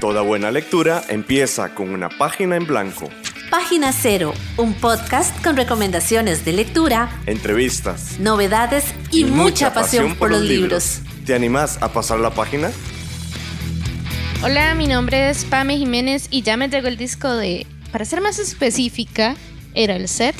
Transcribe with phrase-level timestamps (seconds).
[0.00, 3.10] Toda buena lectura empieza con una página en blanco.
[3.50, 10.42] Página Cero, un podcast con recomendaciones de lectura, entrevistas, novedades y, mucha, pasión, por los
[10.42, 11.00] libros.
[11.26, 12.70] ¿Te animás a pasar la página?
[14.44, 18.20] Hola, mi nombre es Pame Jiménez y ya me llegó el disco de, para ser
[18.20, 19.34] más específica,
[19.74, 20.36] era el set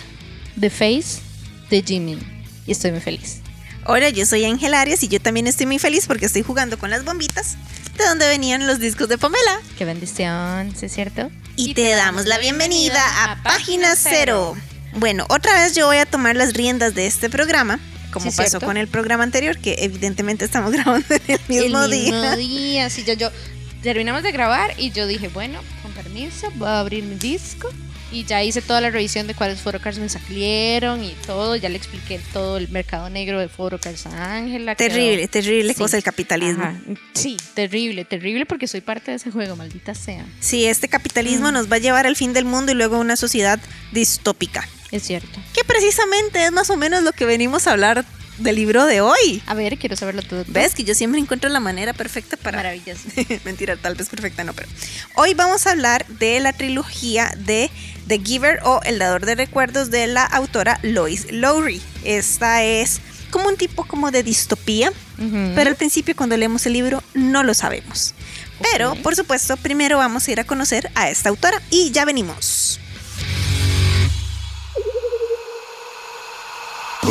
[0.61, 1.21] The Face
[1.69, 2.21] de Jimin.
[2.65, 3.41] Y estoy muy feliz.
[3.87, 6.91] Hola, yo soy Ángel Arias y yo también estoy muy feliz porque estoy jugando con
[6.91, 7.57] las bombitas
[7.99, 9.61] de donde venían los discos de Pamela.
[9.77, 11.31] Qué bendición, ¿sí es cierto?
[11.57, 14.57] Y, te, damos la bienvenida, a, Página Cero.
[14.95, 18.77] Bueno, otra vez yo voy a tomar las riendas de este programa como pasó con
[18.77, 22.13] el programa anterior, que evidentemente estamos grabando en el mismo el día.
[22.13, 23.31] Mismo día, sí, yo, yo
[23.83, 27.69] terminamos de grabar y yo dije, bueno, con permiso, voy a abrir mi disco
[28.11, 31.57] y ya hice toda la revisión de cuáles photocards me salieron y todo.
[31.57, 34.75] Ya le expliqué todo el mercado negro de photocards a Ángela.
[34.75, 36.73] Terrible, terrible cosa el capitalismo.
[37.15, 40.25] Sí, terrible, terrible porque soy parte de ese juego, maldita sea.
[40.41, 41.53] Sí, este capitalismo mm.
[41.53, 43.61] nos va a llevar al fin del mundo y luego a una sociedad
[43.93, 44.67] distópica.
[44.91, 45.41] Es cierto.
[45.55, 48.05] Que precisamente es más o menos lo que venimos a hablar
[48.39, 49.43] del libro de hoy.
[49.47, 50.45] A ver, quiero saberlo todo.
[50.49, 52.59] ¿Ves que yo siempre encuentro la manera perfecta para...
[52.59, 53.03] Maravilloso.
[53.45, 54.69] Mentira, tal vez perfecta no, pero...
[55.15, 57.71] Hoy vamos a hablar de la trilogía de
[58.07, 61.83] The Giver o El Dador de Recuerdos de la autora Lois Lowry.
[62.05, 63.01] Esta es
[63.31, 64.93] como un tipo como de distopía,
[65.55, 68.15] pero al principio cuando leemos el libro no lo sabemos.
[68.73, 72.78] Pero, por supuesto, primero vamos a ir a conocer a esta autora y ya venimos.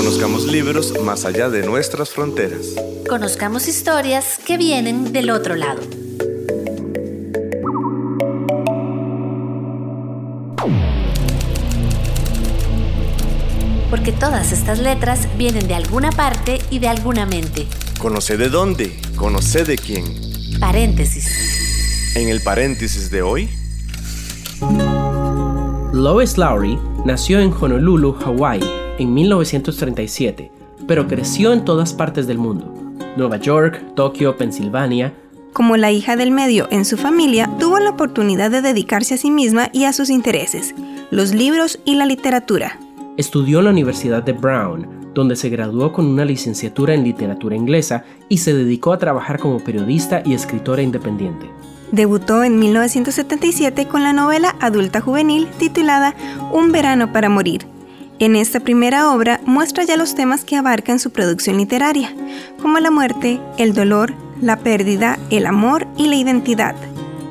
[0.08, 2.76] Conozcamos libros más allá de nuestras fronteras.
[3.10, 5.82] Conozcamos historias que vienen del otro lado.
[13.90, 17.68] Porque todas estas letras vienen de alguna parte y de alguna mente.
[18.00, 20.06] Conoce de dónde, conoce de quién.
[20.58, 22.16] Paréntesis.
[22.16, 23.50] En el paréntesis de hoy.
[25.92, 30.52] Lois Lowry nació en Honolulu, Hawaii en 1937,
[30.88, 32.74] pero creció en todas partes del mundo.
[33.16, 35.14] Nueva York, Tokio, Pensilvania.
[35.54, 39.32] Como la hija del medio en su familia, tuvo la oportunidad de dedicarse a sí
[39.32, 40.76] misma y a sus intereses,
[41.10, 42.80] los libros y la literatura.
[43.18, 48.06] Estudió en la Universidad de Brown, donde se graduó con una licenciatura en literatura inglesa
[48.30, 51.48] y se dedicó a trabajar como periodista y escritora independiente.
[51.92, 56.14] Debutó en 1977 con la novela adulta juvenil titulada
[56.52, 57.66] Un verano para morir,
[58.20, 62.14] en esta primera obra muestra ya los temas que abarca en su producción literaria,
[62.62, 66.76] como la muerte, el dolor, la pérdida, el amor y la identidad.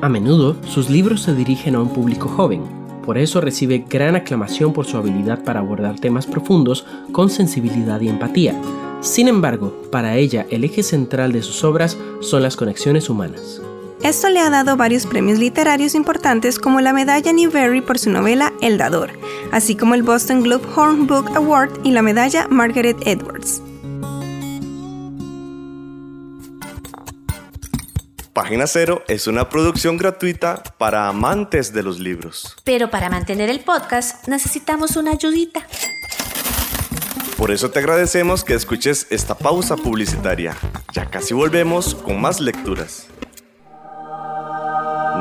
[0.00, 2.62] A menudo, sus libros se dirigen a un público joven,
[3.04, 8.08] por eso recibe gran aclamación por su habilidad para abordar temas profundos con sensibilidad y
[8.08, 8.60] empatía.
[9.00, 13.60] Sin embargo, para ella el eje central de sus obras son las conexiones humanas.
[14.02, 18.52] Esto le ha dado varios premios literarios importantes como la medalla Newbery por su novela
[18.60, 19.10] El Dador,
[19.52, 23.62] así como el Boston Globe Horn Book Award y la medalla Margaret Edwards.
[28.32, 32.54] Página Cero es una producción gratuita para amantes de los libros.
[32.64, 35.66] Pero para mantener el podcast necesitamos una ayudita.
[37.38, 40.54] Por eso te agradecemos que escuches esta pausa publicitaria.
[40.92, 43.08] Ya casi volvemos con más lecturas.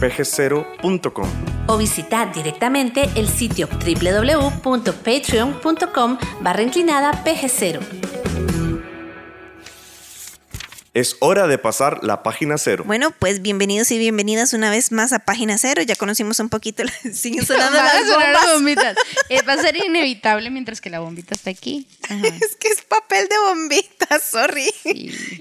[0.00, 1.28] pg0.com
[1.66, 7.80] o visitar directamente el sitio www.patreon.com barra inclinada pg0.
[10.92, 12.82] Es hora de pasar la página cero.
[12.84, 15.82] Bueno, pues bienvenidos y bienvenidas una vez más a página cero.
[15.82, 16.82] Ya conocimos un poquito,
[17.12, 18.96] siguen sonando las bombitas.
[19.28, 21.86] Eh, va a ser inevitable mientras que la bombita está aquí.
[22.08, 24.74] Es que es papel de bombita, sorry.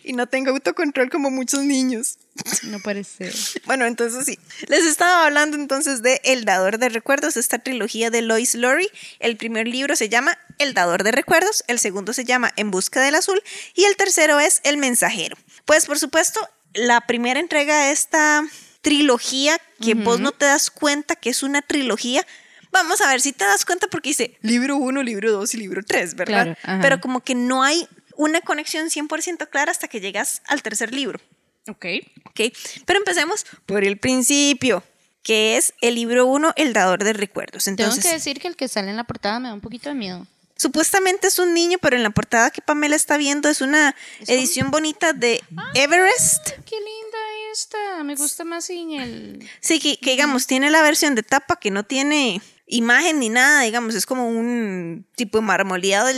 [0.04, 2.20] Y no tengo autocontrol como muchos niños.
[2.64, 3.32] No parece.
[3.66, 4.40] Bueno, entonces sí.
[4.68, 8.90] Les estaba hablando entonces de El Dador de Recuerdos, esta trilogía de Lois Lowry.
[9.20, 13.02] El primer libro se llama El Dador de Recuerdos, el segundo se llama En Busca
[13.02, 13.42] del Azul
[13.76, 15.38] y el tercero es El Mensajero.
[15.66, 16.40] Pues por supuesto,
[16.74, 18.44] la primera entrega de esta
[18.82, 22.26] trilogía, que vos no te das cuenta que es una trilogía,
[22.72, 25.82] Vamos a ver si te das cuenta porque dice libro 1, libro 2 y libro
[25.84, 26.58] 3, ¿verdad?
[26.82, 31.20] Pero como que no hay una conexión 100% clara hasta que llegas al tercer libro.
[31.70, 31.86] Ok.
[32.26, 32.42] Ok,
[32.86, 34.84] pero empecemos por el principio.
[35.24, 37.66] que es el libro 1, El dador de recuerdos.
[37.66, 39.90] Tengo Entonces, que decir que el que sale en la portada me da un poquito
[39.90, 40.26] de miedo.
[40.56, 43.96] supuestamente es un niño, pero en la portada que Pamela está viendo es una
[44.28, 45.42] edición bonita de
[45.76, 46.50] Everest.
[46.66, 47.18] Qué linda
[47.52, 48.04] esta.
[48.04, 49.50] Me gusta más sin el.
[49.60, 53.64] Sí, que, que, digamos, tiene la versión de tapa que no tiene imagen ni nada,
[53.64, 56.10] digamos, es como un tipo de marmoleado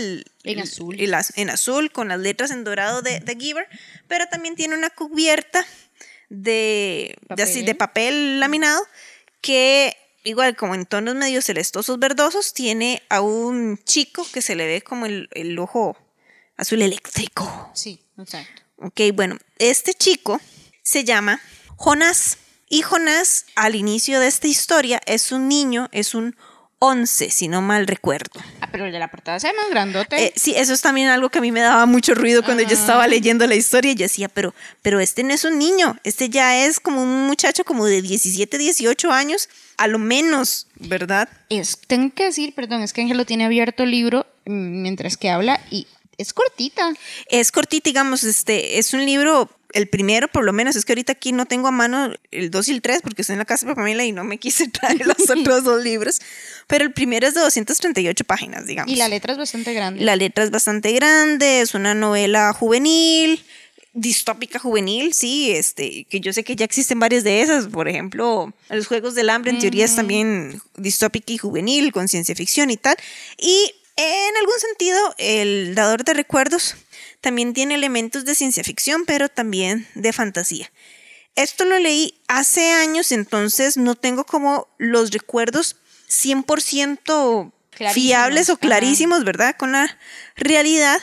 [0.44, 1.00] En azul.
[1.00, 3.68] el en azul con las letras en dorado de, de Giver,
[4.08, 5.66] pero también tiene una cubierta
[6.30, 7.66] de de, así, Papel.
[7.66, 8.82] de papel laminado
[9.42, 14.68] que igual como en tonos medio celestosos verdosos tiene a un chico que se le
[14.68, 15.98] ve como el, el ojo
[16.58, 17.72] azul eléctrico.
[17.74, 18.62] Sí, exacto.
[18.78, 20.40] Ok, bueno, este chico
[20.84, 21.42] se llama
[21.78, 22.38] Jonás.
[22.74, 26.38] Y Jonás, al inicio de esta historia, es un niño, es un
[26.80, 28.40] 11, si no mal recuerdo.
[28.62, 30.28] Ah, pero el de la portada se ve más grandote.
[30.28, 32.74] Eh, sí, eso es también algo que a mí me daba mucho ruido cuando yo
[32.74, 33.92] estaba leyendo la historia.
[33.92, 37.28] y Yo decía, pero, pero este no es un niño, este ya es como un
[37.28, 41.28] muchacho como de 17, 18 años, a lo menos, ¿verdad?
[41.50, 45.30] Es, tengo que decir, perdón, es que Ángel lo tiene abierto el libro mientras que
[45.30, 45.88] habla y
[46.22, 46.94] es cortita.
[47.28, 51.14] Es cortita, digamos, este, es un libro, el primero por lo menos, es que ahorita
[51.14, 53.66] aquí no tengo a mano el 2 y el 3 porque estoy en la casa
[53.66, 56.22] de Pamela y no me quise traer los otros dos libros,
[56.68, 58.92] pero el primero es de 238 páginas, digamos.
[58.92, 60.04] Y la letra es bastante grande.
[60.04, 63.44] La letra es bastante grande, es una novela juvenil,
[63.94, 68.54] distópica juvenil, sí, este, que yo sé que ya existen varias de esas, por ejemplo,
[68.70, 72.78] los Juegos del Hambre en teoría es también distópica y juvenil, con ciencia ficción y
[72.78, 72.96] tal,
[73.38, 76.76] y en algún sentido el dador de recuerdos
[77.22, 80.72] también tiene elementos de ciencia ficción, pero también de fantasía.
[81.36, 85.78] Esto lo leí hace años, entonces no tengo como los recuerdos
[86.10, 88.60] 100% Clarísimos, fiables o ajá.
[88.60, 89.56] clarísimos, ¿verdad?
[89.58, 89.98] Con la
[90.36, 91.02] realidad.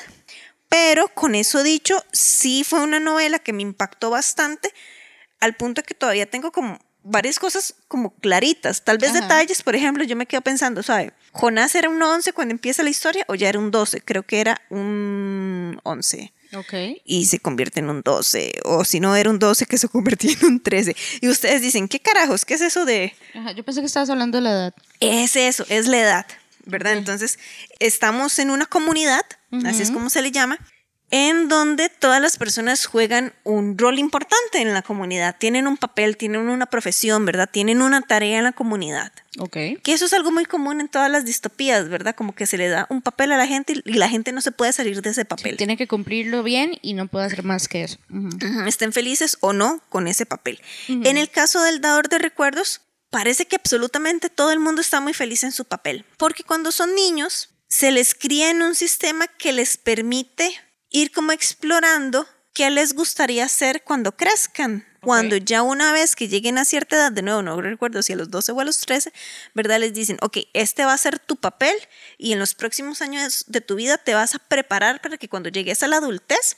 [0.69, 4.75] Pero con eso dicho, sí fue una novela que me impactó bastante,
[5.41, 6.79] al punto que todavía tengo como
[7.11, 8.85] varias cosas como claritas.
[8.85, 9.21] Tal vez Ajá.
[9.21, 11.13] detalles, por ejemplo, yo me quedo pensando, ¿sabe?
[11.33, 14.01] ¿Jonás era un 11 cuando empieza la historia o ya era un 12?
[14.03, 16.75] Creo que era un 11 Ok.
[17.05, 20.33] y se convierte en un 12, o si no era un 12 que se convertía
[20.41, 20.97] en un 13.
[21.21, 22.45] Y ustedes dicen, ¿qué carajos?
[22.45, 23.15] ¿Qué es eso de...?
[23.35, 24.75] Ajá, yo pensé que estabas hablando de la edad.
[25.01, 26.27] Es eso, es la edad,
[26.65, 26.95] ¿verdad?
[26.95, 27.39] Entonces,
[27.79, 29.25] estamos en una comunidad,
[29.65, 30.59] así es como se le llama,
[31.11, 36.17] en donde todas las personas juegan un rol importante en la comunidad, tienen un papel,
[36.17, 37.49] tienen una profesión, ¿verdad?
[37.51, 39.13] Tienen una tarea en la comunidad.
[39.39, 39.57] Ok.
[39.83, 42.15] Que eso es algo muy común en todas las distopías, ¿verdad?
[42.15, 44.53] Como que se le da un papel a la gente y la gente no se
[44.53, 45.57] puede salir de ese papel.
[45.57, 47.99] Tiene que cumplirlo bien y no puede hacer más que eso.
[48.67, 50.61] Estén felices o no con ese papel.
[50.89, 55.15] En el caso del dador de recuerdos, parece que absolutamente todo el mundo está muy
[55.15, 59.53] feliz en su papel, porque cuando son niños se les cría en un sistema que
[59.53, 60.51] les permite
[60.91, 64.85] ir como explorando qué les gustaría hacer cuando crezcan.
[65.01, 68.17] Cuando ya una vez que lleguen a cierta edad, de nuevo, no recuerdo si a
[68.17, 69.13] los 12 o a los 13,
[69.55, 69.79] ¿verdad?
[69.79, 71.75] Les dicen, ok, este va a ser tu papel
[72.19, 75.51] y en los próximos años de tu vida te vas a preparar para que cuando
[75.51, 76.57] llegues a la adultez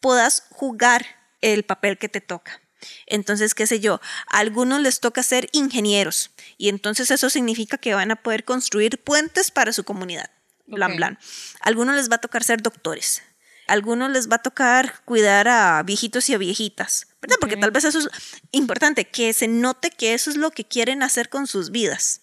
[0.00, 1.06] puedas jugar
[1.40, 2.60] el papel que te toca.
[3.06, 7.94] Entonces, qué sé yo, a algunos les toca ser ingenieros y entonces eso significa que
[7.94, 10.30] van a poder construir puentes para su comunidad.
[10.66, 11.18] Blan, blan.
[11.60, 13.22] A algunos les va a tocar ser doctores.
[13.68, 17.36] A algunos les va a tocar cuidar a viejitos y a viejitas, ¿verdad?
[17.40, 17.60] Porque Ok.
[17.62, 18.08] tal vez eso es
[18.52, 22.22] importante, que se note que eso es lo que quieren hacer con sus vidas.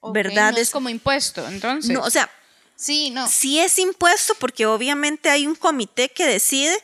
[0.00, 0.52] Ok, ¿Verdad?
[0.52, 1.92] no es como impuesto, entonces.
[1.92, 2.28] No, o sea,
[2.74, 3.28] sí, no.
[3.28, 6.76] sí es impuesto porque obviamente hay un comité que decide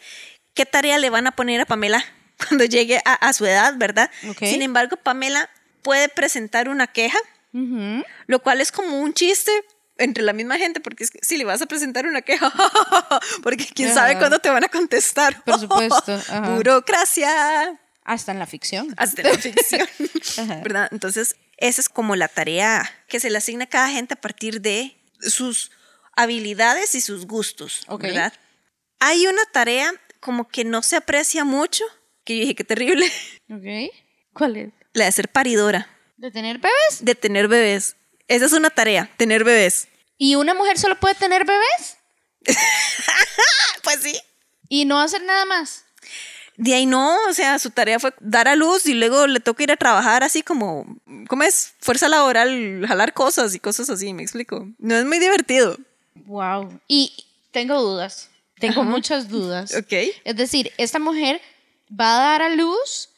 [0.54, 2.04] qué tarea le van a poner a Pamela
[2.48, 4.10] cuando llegue a, a su edad, ¿verdad?
[4.28, 4.38] Ok.
[4.40, 5.50] Sin embargo, Pamela
[5.82, 7.18] puede presentar una queja,
[7.52, 8.04] Ujú.
[8.26, 9.50] lo cual es como un chiste
[9.98, 12.52] entre la misma gente, porque es que si le vas a presentar una queja,
[13.42, 15.42] porque quién sabe cuándo te van a contestar.
[15.44, 16.54] Por supuesto, ajá.
[16.54, 17.78] Burocracia.
[18.04, 18.94] Hasta en la ficción.
[18.96, 19.86] Hasta la ficción.
[20.62, 20.88] ¿Verdad?
[20.92, 24.60] Entonces, esa es como la tarea que se le asigna a cada gente a partir
[24.62, 25.70] de sus
[26.16, 27.84] habilidades y sus gustos.
[28.00, 28.32] ¿verdad?
[29.00, 31.84] Hay una tarea como que no se aprecia mucho,
[32.24, 33.06] que yo dije, qué terrible,
[33.50, 33.92] Ok.
[34.32, 34.72] ¿Cuál es?
[34.94, 35.86] la de ser paridora,
[36.16, 37.02] ¿De tener bebés?
[37.04, 37.96] de tener bebés.
[38.28, 39.88] Esa es una tarea, tener bebés.
[40.18, 41.96] ¿Y una mujer solo puede tener bebés?
[43.82, 44.20] Pues sí.
[44.68, 45.84] ¿Y no hacer nada más?
[46.58, 49.62] De ahí no, o sea, su tarea fue dar a luz y luego le toca
[49.62, 50.84] ir a trabajar así como,
[51.28, 51.72] ¿cómo es?
[51.80, 54.68] Fuerza laboral, jalar cosas y cosas así, me explico.
[54.78, 55.78] No es muy divertido.
[56.26, 56.80] Wow.
[56.88, 58.28] Y tengo dudas.
[58.58, 58.90] Tengo Ajá.
[58.90, 59.74] muchas dudas.
[59.74, 59.92] Ok.
[60.24, 61.40] Es decir, esta mujer
[61.88, 63.08] va a dar a luz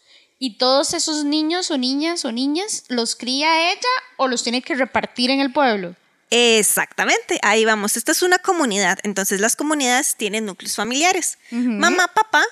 [0.42, 3.80] y todos esos niños o niñas o niñas los cría ella
[4.16, 5.94] o los tiene que repartir en el pueblo.
[6.30, 7.96] Exactamente, ahí vamos.
[7.96, 11.38] Esta es una comunidad, entonces las comunidades tienen núcleos familiares.
[11.50, 12.42] Mamá, papá,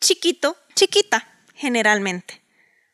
[0.00, 2.42] chiquito, chiquita, generalmente.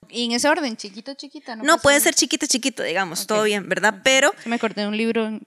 [0.08, 1.56] Y en ese orden, chiquito, chiquita.
[1.56, 4.02] No, puede ser chiquito, chiquito, digamos, todo bien, ¿verdad?
[4.04, 5.40] Pero Me acordé de un libro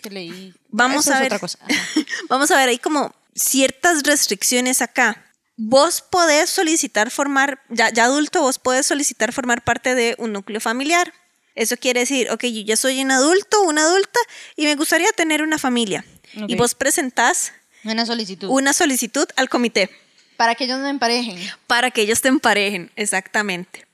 [0.00, 0.54] que leí.
[0.68, 1.26] Vamos Eso a ver.
[1.26, 1.58] otra cosa.
[1.68, 2.00] Ajá.
[2.28, 5.23] vamos a ver, hay como ciertas restricciones acá.
[5.56, 10.60] Vos podés solicitar formar, ya, ya adulto, vos podés solicitar formar parte de un núcleo
[10.60, 11.12] familiar.
[11.54, 14.18] Eso quiere decir, ok, yo ya soy un adulto, una adulta,
[14.56, 16.04] y me gustaría tener una familia.
[16.48, 17.52] Y vos presentás
[17.84, 18.48] Una solicitud.
[18.50, 19.88] una solicitud al comité
[20.36, 21.38] Para que ellos no emparejen.
[21.68, 23.86] para que ellos te emparejen, exactamente.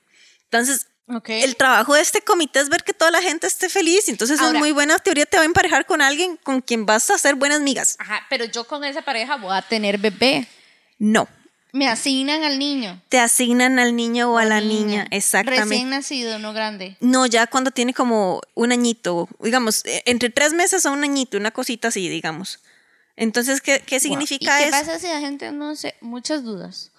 [0.45, 0.87] Entonces,
[1.27, 4.09] el trabajo de este comité es ver que toda la gente esté feliz.
[4.09, 7.11] Entonces, es Ahora- muy buena teoría, te va a emparejar con alguien con quien vas
[7.11, 7.95] a hacer buenas migas.
[7.99, 10.47] Ajá, pero yo con esa pareja voy a tener bebé.
[10.97, 11.27] No,
[11.73, 13.01] Me asignan al niño.
[13.09, 14.85] te asignan al niño o a la Niña.
[15.03, 15.69] niña, exactamente.
[15.69, 16.97] Recién nacido, no grande.
[16.99, 21.37] No, ya cuando tiene como un añito, digamos, eh, entre tres meses a un añito,
[21.37, 22.59] una cosita así, digamos.
[23.15, 24.77] Entonces, ¿qué, qué significa ¿Y qué eso?
[24.79, 25.95] pasa si la gente no sé?
[26.01, 26.91] Muchas dudas.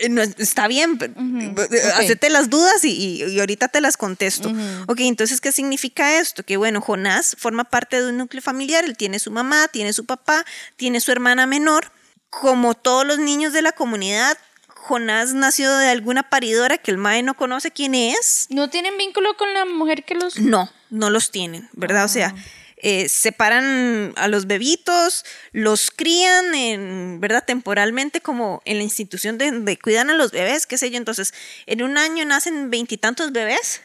[0.00, 4.52] Eh, no, está bien, pero, eh, las dudas y, y- y ahorita te las contesto.
[4.86, 6.42] Ok, entonces, ¿qué significa esto?
[6.42, 10.04] Que bueno, Jonás forma parte de un núcleo familiar, él tiene su mamá, tiene su
[10.04, 10.44] papá,
[10.76, 11.90] tiene su hermana menor.
[12.30, 14.36] Como todos los niños de la comunidad,
[14.68, 18.46] Jonás nació de alguna paridora que el mae no conoce quién es.
[18.50, 20.38] ¿No tienen vínculo con la mujer que los...
[20.38, 22.04] No, no los tienen, ¿verdad?
[22.04, 22.34] O sea,
[22.76, 27.44] eh, separan a los bebitos, los crían, en, ¿verdad?
[27.44, 30.98] Temporalmente como en la institución de, de cuidan a los bebés, qué sé yo.
[30.98, 31.34] Entonces,
[31.66, 33.82] en un año nacen veintitantos bebés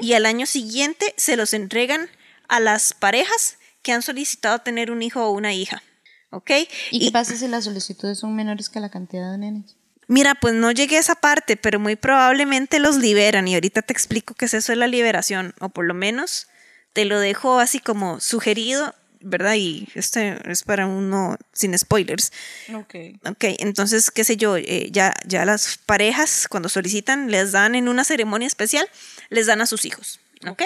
[0.00, 2.08] y al año siguiente se los entregan
[2.48, 5.82] a las parejas que han solicitado tener un hijo o una hija.
[6.30, 6.50] ¿Ok?
[6.90, 9.76] ¿Y qué pasa si las solicitudes son menores que la cantidad de nenes?
[10.06, 13.92] Mira, pues no llegué a esa parte, pero muy probablemente los liberan y ahorita te
[13.92, 16.48] explico qué es eso de la liberación, o por lo menos
[16.92, 19.54] te lo dejo así como sugerido, ¿verdad?
[19.54, 22.32] Y este es para uno sin spoilers.
[22.74, 22.94] Ok.
[23.28, 27.88] Ok, entonces, qué sé yo, eh, ya, ya las parejas cuando solicitan les dan en
[27.88, 28.88] una ceremonia especial,
[29.28, 30.18] les dan a sus hijos.
[30.48, 30.62] ¿ok?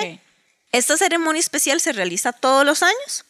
[0.75, 3.25] Esta ceremonia especial se realiza todos los años,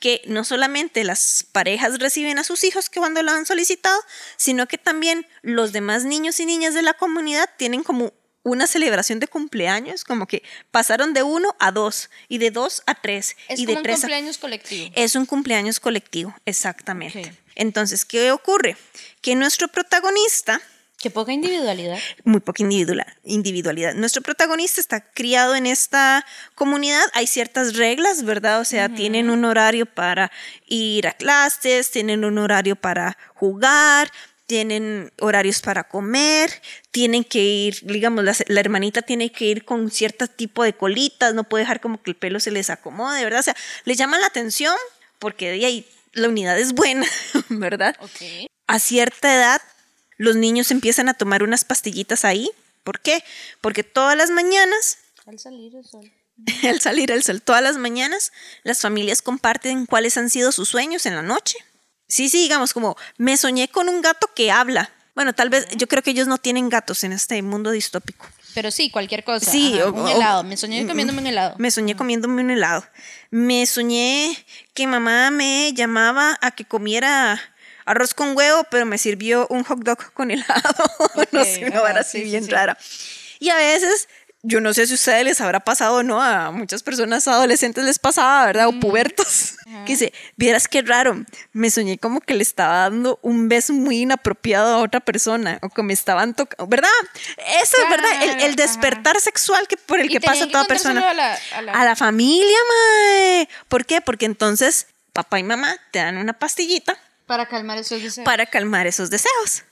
[0.00, 4.00] que no solamente las parejas reciben a sus hijos que cuando lo han solicitado,
[4.38, 9.20] sino que también los demás niños y niñas de la comunidad tienen como una celebración
[9.20, 13.60] de cumpleaños, como que pasaron de uno a dos y de dos a tres Es
[13.60, 14.92] y como de un tres a cumpleaños colectivo.
[14.94, 17.36] es un cumpleaños colectivo, exactamente.
[17.54, 18.78] Entonces, ¿qué ocurre?
[19.20, 20.62] Que nuestro protagonista,
[21.00, 21.96] Qué poca individualidad.
[22.24, 26.26] muy poca individual- individualidad, nuestro protagonista está criado en esta
[26.56, 28.60] comunidad, hay ciertas reglas, ¿verdad?
[28.60, 30.32] O sea, tienen un horario para
[30.66, 34.10] ir a clases, tienen un horario para jugar,
[34.46, 36.50] tienen horarios para comer,
[36.90, 41.32] tienen que ir, digamos, la, la hermanita tiene que ir con cierto tipo de colitas,
[41.34, 43.40] no puede dejar como que el pelo se les acomode, ¿verdad?
[43.40, 44.74] O sea, le llama la atención
[45.20, 47.06] porque de ahí la unidad es buena,
[47.50, 47.94] ¿verdad?
[48.66, 49.60] A cierta edad,
[50.18, 52.50] los niños empiezan a tomar unas pastillitas ahí.
[52.84, 53.24] ¿Por qué?
[53.62, 56.10] Porque todas las mañanas Al salir el sol.
[56.68, 58.32] al salir el sol todas las mañanas,
[58.62, 61.56] las familias comparten cuáles han sido sus sueños en la noche.
[62.06, 64.90] Sí, sí, digamos como me soñé con un gato que habla.
[65.14, 68.24] Bueno, tal vez yo creo que ellos no tienen gatos en este mundo distópico.
[68.54, 69.50] Pero sí, cualquier cosa.
[69.50, 70.44] Sí, Ajá, o- un o- helado.
[70.44, 71.54] Me soñé comiéndome un helado.
[71.58, 72.86] Me soñé comiéndome un helado.
[73.30, 74.36] Me soñé
[74.74, 77.40] que mamá me llamaba a que comiera
[77.88, 80.62] arroz con huevo, pero me sirvió un hot dog con helado.
[81.32, 82.50] no sé, una ajá, vara sí, así sí, bien sí.
[82.50, 82.76] rara.
[83.40, 84.08] Y a veces,
[84.42, 87.84] yo no sé si a ustedes les habrá pasado o no, a muchas personas adolescentes
[87.84, 88.68] les pasaba, ¿verdad?
[88.68, 89.54] O pubertos.
[89.84, 93.98] Que dice, vieras qué raro, me soñé como que le estaba dando un beso muy
[94.02, 96.88] inapropiado a otra persona, o que me estaban tocando, ¿verdad?
[97.62, 100.52] Eso es verdad, el, el Claro, despertar sexual que por el Y que pasa que
[100.52, 101.10] toda persona.
[101.10, 103.48] A la, a la- A la familia, mae.
[103.68, 104.00] ¿Por qué?
[104.00, 106.96] Porque entonces papá y mamá te dan una pastillita
[107.28, 108.24] Para calmar esos deseos.
[108.24, 109.62] para calmar esos deseos.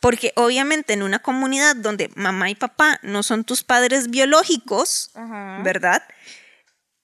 [0.00, 5.62] Porque obviamente en una comunidad donde mamá y papá no son tus padres biológicos, Ajá.
[5.62, 6.02] ¿verdad?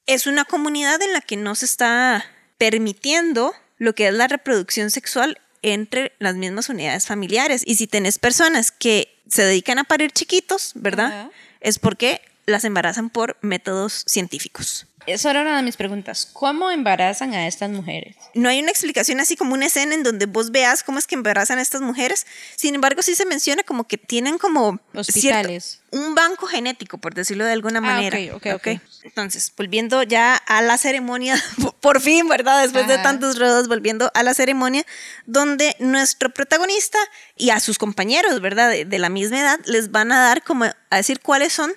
[0.07, 2.25] Es una comunidad en la que no se está
[2.59, 7.62] permitiendo lo que es la reproducción sexual entre las mismas unidades familiares.
[7.64, 11.07] Y si tenés personas que se dedican a parir chiquitos, ¿verdad?
[11.07, 11.31] Ajá.
[11.61, 14.87] Es porque las embarazan por métodos científicos.
[15.07, 16.28] Esa era una de mis preguntas.
[16.35, 18.16] ¿Cómo embarazan a estas mujeres?
[18.35, 21.14] No hay una explicación así como una escena en donde vos veas cómo es que
[21.14, 22.26] embarazan a estas mujeres.
[22.54, 25.80] Sin embargo, sí se menciona como que tienen como Hospitales.
[25.90, 28.19] cierto- un banco genético, por decirlo de alguna Ah, manera.
[28.37, 28.80] ok, ok, ok.
[29.04, 31.35] Entonces, volviendo ya a la ceremonia,
[31.80, 32.61] por fin, ¿verdad?
[32.62, 33.02] Después de Ajá.
[33.02, 34.85] tantos rodos, volviendo a la ceremonia,
[35.25, 36.99] donde nuestro protagonista
[37.37, 38.69] y a sus compañeros, ¿verdad?
[38.71, 41.73] De, de la misma edad, les van a dar como a decir cuáles son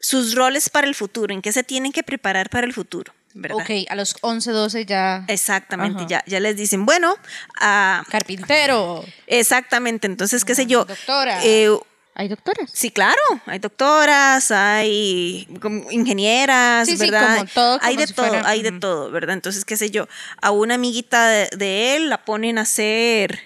[0.00, 3.58] sus roles para el futuro, en qué se tienen que preparar para el futuro, ¿verdad?
[3.58, 5.24] Ok, a los 11, 12 ya.
[5.28, 6.06] Exactamente, Ajá.
[6.08, 7.16] ya, ya les dicen, bueno,
[7.60, 9.04] ah, Carpintero.
[9.26, 10.84] exactamente, entonces, qué sé yo.
[10.84, 11.40] Doctora.
[11.44, 11.68] eh,
[12.14, 12.68] ¿Hay doctoras?
[12.72, 15.46] Sí, claro, hay doctoras, hay
[15.90, 17.36] ingenieras, Sí, sí, ¿verdad?
[17.38, 19.34] como todo, hay como de si todo, fuera- hay de todo, ¿verdad?
[19.34, 20.08] Entonces, qué sé yo,
[20.42, 23.38] a una amiguita de, de él la ponen a hacer,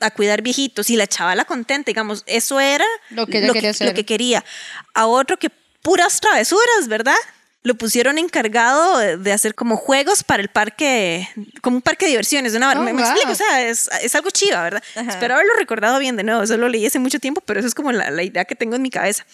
[0.00, 3.52] a cuidar viejitos y la chavala contenta, digamos, eso era Lo que lo
[3.94, 4.42] que quería.
[4.94, 5.50] A otro que
[5.86, 7.14] puras travesuras, ¿verdad?
[7.62, 11.28] Lo pusieron encargado de, hacer como juegos para el parque,
[11.62, 12.54] como un parque de diversiones.
[12.54, 14.82] Una, Oh, me, explico, o sea, es, es algo chiva, ¿verdad?
[14.94, 16.42] Espero haberlo recordado bien de nuevo.
[16.42, 18.76] Eso lo leí hace mucho tiempo, pero eso es como la, la idea que tengo
[18.76, 19.26] en mi cabeza.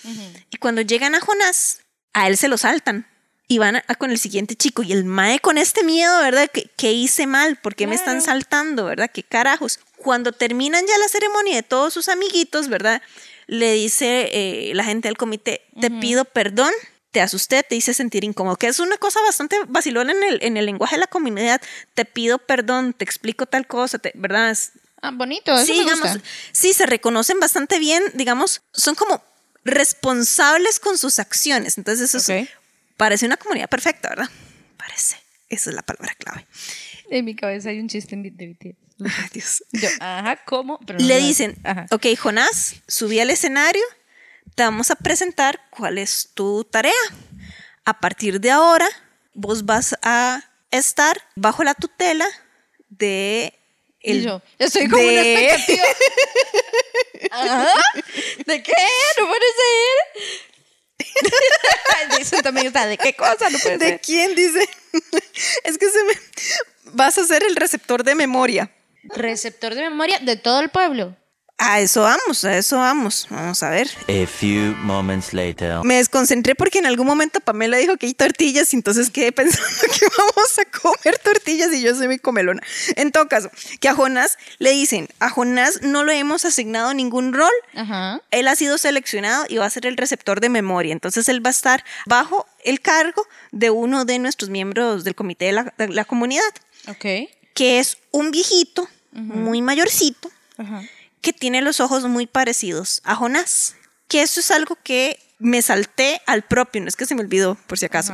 [0.50, 1.80] Y cuando llegan a Jonás,
[2.14, 3.06] a él se lo saltan.
[3.48, 4.82] Y van a- a con el siguiente chico.
[4.82, 6.48] Y el mae con este miedo, ¿verdad?
[6.50, 7.56] ¿Qué, qué hice mal?
[7.56, 9.10] ¿Por qué me están saltando, verdad?
[9.12, 9.78] ¿Qué carajos?
[9.98, 13.02] Cuando terminan ya la ceremonia de todos sus amiguitos, ¿verdad?
[13.52, 16.72] Le dice eh, la gente del comité, te pido perdón,
[17.10, 20.56] te asusté, te hice sentir incómodo, que es una cosa bastante vacilona en el, en
[20.56, 21.60] el lenguaje de la comunidad.
[21.94, 24.50] Te pido perdón, te explico tal cosa, te- ¿verdad?
[24.50, 26.28] Es- Ah, bonito, eso sí, me digamos, gusta.
[26.52, 29.22] sí, se reconocen bastante bien, digamos, son como
[29.64, 31.76] responsables con sus acciones.
[31.76, 32.48] Entonces, eso es-
[32.96, 34.30] parece una comunidad perfecta, ¿verdad?
[34.76, 35.16] Parece.
[35.48, 36.46] Esa es la palabra clave.
[37.12, 38.76] En mi cabeza hay un chiste en- de BTS.
[39.04, 39.64] Ay, Dios.
[39.72, 40.78] Yo, ajá, ¿cómo?
[40.86, 41.86] Pero no Le lo- dicen, Ajá.
[41.90, 43.82] ok, Jonás, subí al escenario,
[44.54, 46.92] te vamos a presentar cuál es tu tarea.
[47.84, 48.88] A partir de ahora,
[49.34, 52.26] vos vas a estar bajo la tutela
[52.88, 53.58] de...
[54.04, 55.84] Y El, yo, estoy como una de- expectativa.
[57.30, 57.68] Ajá.
[58.46, 58.72] ¿De qué?
[59.18, 60.51] No puede ser.
[62.18, 63.50] Dicen también está, ¿de qué cosa?
[63.50, 64.00] No puede ¿De ser.
[64.00, 64.68] quién dice?
[65.64, 66.12] es que se me...
[66.94, 68.70] Vas a ser el receptor de memoria.
[69.04, 71.16] Receptor de memoria de todo el pueblo.
[71.58, 73.28] A eso vamos, a eso vamos.
[73.30, 73.88] Vamos a ver.
[74.08, 75.76] A few moments later.
[75.84, 79.64] Me desconcentré porque en algún momento Pamela dijo que hay tortillas y entonces quedé pensando
[79.80, 82.60] que vamos a comer tortillas y yo soy muy comelona.
[82.96, 87.32] En todo caso, que a Jonás le dicen, a Jonás no le hemos asignado ningún
[87.32, 88.20] rol, Ajá.
[88.32, 90.92] él ha sido seleccionado y va a ser el receptor de memoria.
[90.92, 95.44] Entonces él va a estar bajo el cargo de uno de nuestros miembros del comité
[95.46, 96.42] de la, de la comunidad,
[96.88, 97.04] Ok.
[97.54, 100.82] que es un viejito, muy mayorcito, Ajá.
[101.22, 103.76] Que tiene los ojos muy parecidos a Jonás.
[104.08, 107.56] Que eso es algo que me salté al propio, no es que se me olvidó,
[107.66, 108.12] por si acaso.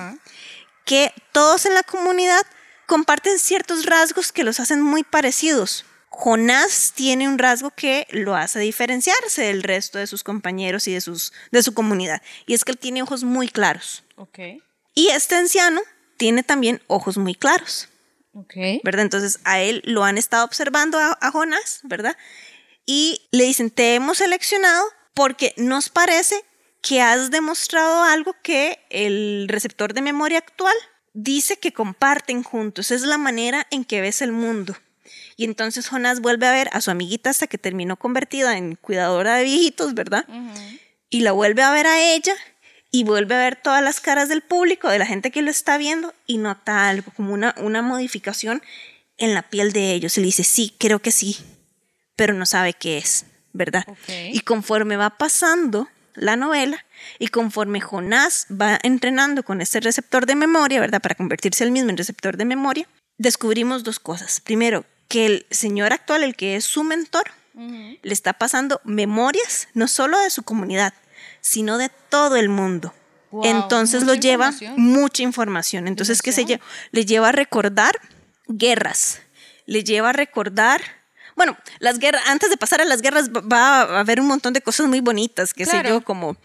[0.85, 2.47] Que todos en la comunidad
[2.87, 5.85] comparten ciertos rasgos que los hacen muy parecidos.
[6.11, 11.01] Jonás tiene un rasgo que lo hace diferenciarse del resto de sus compañeros y de,
[11.01, 12.23] sus, de su comunidad.
[12.47, 14.05] Y es que él tiene ojos muy claros.
[14.16, 14.38] Ok.
[14.94, 15.81] Y este anciano
[16.16, 17.88] tiene también ojos muy claros.
[18.33, 18.55] Ok.
[18.85, 19.03] ¿verdad?
[19.03, 22.16] Entonces a él lo han estado observando a, a Jonás, ¿verdad?
[22.90, 26.42] Y le dicen, te hemos seleccionado porque nos parece
[26.81, 30.74] que has demostrado algo que el receptor de memoria actual
[31.12, 32.90] dice que comparten juntos.
[32.90, 34.74] Es la manera en que ves el mundo.
[35.37, 39.37] Y entonces Jonás vuelve a ver a su amiguita hasta que terminó convertida en cuidadora
[39.37, 40.24] de viejitos, ¿verdad?
[41.11, 42.35] Y la vuelve a ver a ella
[42.90, 45.77] y vuelve a ver todas las caras del público, de la gente que lo está
[45.77, 48.62] viendo y nota algo, como una, una modificación
[49.18, 50.16] en la piel de ellos.
[50.16, 51.37] Y le dice, sí, creo que sí,
[52.18, 53.85] pero no sabe qué es, ¿verdad?
[54.33, 56.85] Y conforme va pasando la novela
[57.20, 61.00] y conforme Jonás va entrenando con este receptor de memoria, ¿verdad?
[61.00, 64.40] Para convertirse él mismo en receptor de memoria, descubrimos dos cosas.
[64.40, 69.87] Primero, que el señor actual, el que es su mentor, le está pasando memorias no
[69.87, 70.94] solo de su comunidad,
[71.40, 72.92] sino de todo el mundo.
[73.31, 74.74] Wow, Entonces lo lleva información.
[74.81, 75.87] mucha información.
[75.87, 76.64] Entonces, ¿qué se lleva?
[76.90, 77.94] Le lleva a recordar
[78.48, 79.20] guerras,
[79.66, 80.81] le lleva a recordar,
[81.38, 84.61] bueno, las guerras, antes de pasar a las guerras va- a haber un montón de
[84.61, 86.37] cosas muy bonitas, qué sé yo, como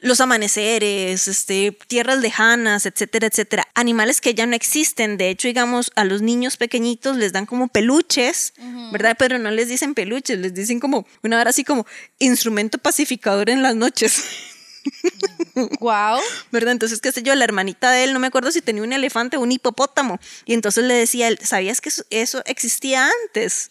[0.00, 3.68] los amaneceres, este, tierras lejanas, etcétera, etcétera.
[3.74, 7.68] Animales que ya no existen, de hecho, digamos, a los niños pequeñitos les dan como
[7.68, 8.54] peluches,
[8.90, 9.14] ¿verdad?
[9.18, 11.86] Pero no les dicen peluches, les dicen como una hora así como
[12.18, 14.24] instrumento pacificador en las noches.
[15.80, 16.20] Wow.
[16.52, 16.72] ¿verdad?
[16.72, 19.36] Entonces, qué sé yo, la hermanita de él, no me acuerdo si tenía un elefante
[19.36, 23.70] o un hipopótamo, y entonces le decía, él, ¿sabías que eso, eso existía antes?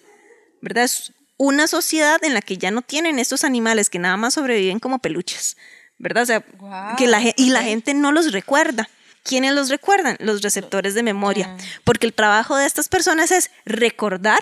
[0.62, 0.84] ¿Verdad?
[0.86, 4.80] Es una sociedad en la que ya no tienen estos animales que nada más sobreviven
[4.80, 5.56] como peluches,
[5.98, 6.24] ¿verdad?
[6.24, 8.89] O sea, Guau, que la, y la gente no los recuerda.
[9.24, 10.15] ¿Quiénes los recuerdan?
[10.20, 11.50] Los receptores de memoria.
[11.60, 11.63] Ah.
[11.84, 14.39] Porque el trabajo de estas personas es recordar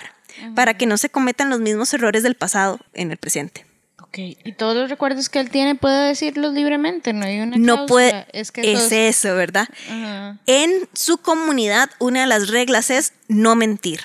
[0.54, 3.66] para que no se cometan los mismos errores del pasado en el presente.
[4.00, 4.18] Ok.
[4.18, 7.86] Y todos los recuerdos que él tiene puede decirlos libremente, no hay una No cláusula.
[7.86, 8.26] puede.
[8.32, 9.68] Es que es eso es- eso, ¿verdad?
[10.46, 14.02] En su comunidad, una de las reglas es no mentir.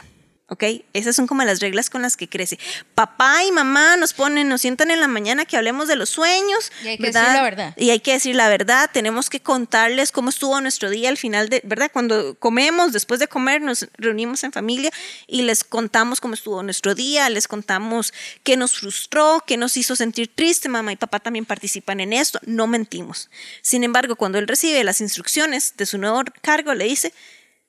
[0.52, 0.66] ¿Ok?
[0.92, 2.60] Esas son como las reglas con las que crece.
[2.94, 6.74] Papá y mamá nos ponen, nos sientan en la mañana que hablemos de los sueños.
[6.84, 7.74] Y hay que decir la verdad.
[7.78, 8.90] Y hay que decir la verdad.
[8.92, 11.90] Tenemos que contarles cómo estuvo nuestro día al final de, ¿verdad?
[11.94, 14.92] Cuando comemos, después de comer, nos reunimos en familia
[15.26, 19.96] y les contamos cómo estuvo nuestro día, les contamos qué nos frustró, qué nos hizo
[19.96, 20.68] sentir triste.
[20.68, 22.42] Mamá y papá también participan en esto.
[22.46, 23.30] No mentimos.
[23.62, 27.14] Sin embargo, cuando él recibe las instrucciones de su nuevo cargo, le dice,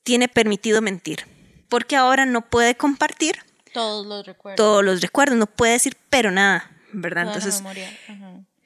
[0.02, 1.31] tiene permitido mentir
[1.72, 3.38] porque ahora no puede compartir
[3.72, 4.56] Todos los recuerdos.
[4.58, 7.22] todos los recuerdos, no puede decir pero nada, ¿verdad?
[7.22, 7.62] toda Entonces,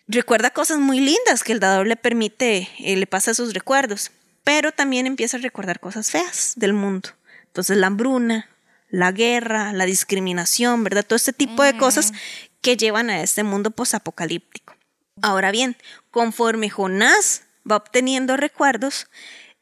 [0.08, 4.10] recuerda cosas muy lindas que el dador le permite, eh, le pasa sus recuerdos,
[4.42, 7.10] pero también empieza a recordar cosas feas del mundo.
[7.44, 8.48] Entonces, la hambruna,
[8.90, 11.06] la guerra, la discriminación, ¿verdad?
[11.06, 12.12] Todo este tipo de cosas
[12.60, 14.74] que llevan a este mundo posapocalíptico.
[15.22, 15.76] Ahora bien,
[16.10, 19.06] conforme Jonás va obteniendo recuerdos,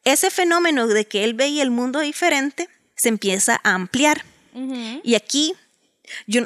[0.04, 4.24] ese fenómeno de que él veía el mundo diferente se empieza a ampliar.
[5.02, 5.54] Y aquí,
[6.26, 6.42] yo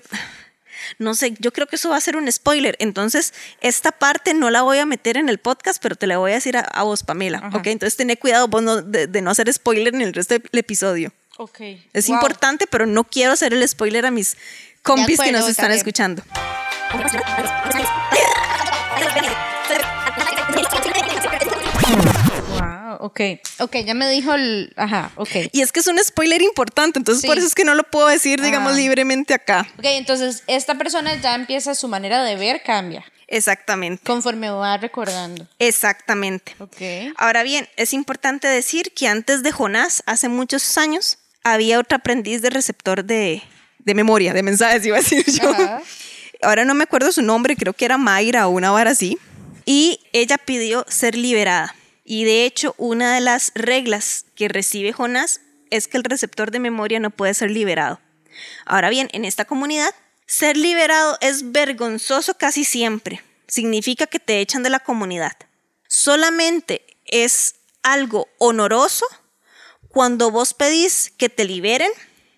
[0.99, 2.77] no sé, yo creo que eso va a ser un spoiler.
[2.79, 6.31] Entonces, esta parte no la voy a meter en el podcast, pero te la voy
[6.31, 7.51] a decir a, a vos, Pamela.
[7.53, 7.67] ¿ok?
[7.67, 11.13] Entonces, ten cuidado vos no- de, de no hacer spoiler en el resto del episodio.
[11.37, 11.61] Ok.
[11.93, 12.15] Es Wow.
[12.17, 14.37] importante, pero no quiero hacer el spoiler a mis
[14.83, 16.23] compis que nos están escuchando.
[23.09, 23.21] ok.
[23.61, 24.73] Ok, ya me dijo el.
[24.77, 25.31] Ajá, ok.
[25.53, 27.27] Y es que es un spoiler importante, entonces Sí.
[27.27, 28.77] por eso es que no lo puedo decir, digamos, Ah.
[28.77, 29.67] libremente acá.
[29.79, 33.05] Ok, entonces esta persona ya empieza su manera de ver, cambia.
[33.27, 34.03] Exactamente.
[34.07, 35.47] Conforme va recordando.
[35.59, 36.55] Exactamente.
[36.59, 37.13] Ok.
[37.17, 42.41] Ahora bien, es importante decir que antes de Jonás, hace muchos años, había otro aprendiz
[42.43, 43.43] de receptor de,
[43.81, 45.51] de memoria, de mensajes, iba a decir yo.
[45.51, 45.83] Ajá.
[46.41, 49.19] Ahora no me acuerdo su nombre, creo que era Mayra o una vara así.
[49.67, 51.75] Y ella pidió ser liberada.
[52.11, 56.59] Y de hecho, una de las reglas que recibe Jonás es que el receptor de
[56.59, 58.01] memoria no puede ser liberado.
[58.65, 59.95] Ahora bien, en esta comunidad,
[60.25, 63.23] ser liberado es vergonzoso casi siempre.
[63.47, 65.37] Significa que te echan de la comunidad.
[65.87, 69.05] Solamente es algo honoroso
[69.91, 71.91] cuando vos pedís que te liberen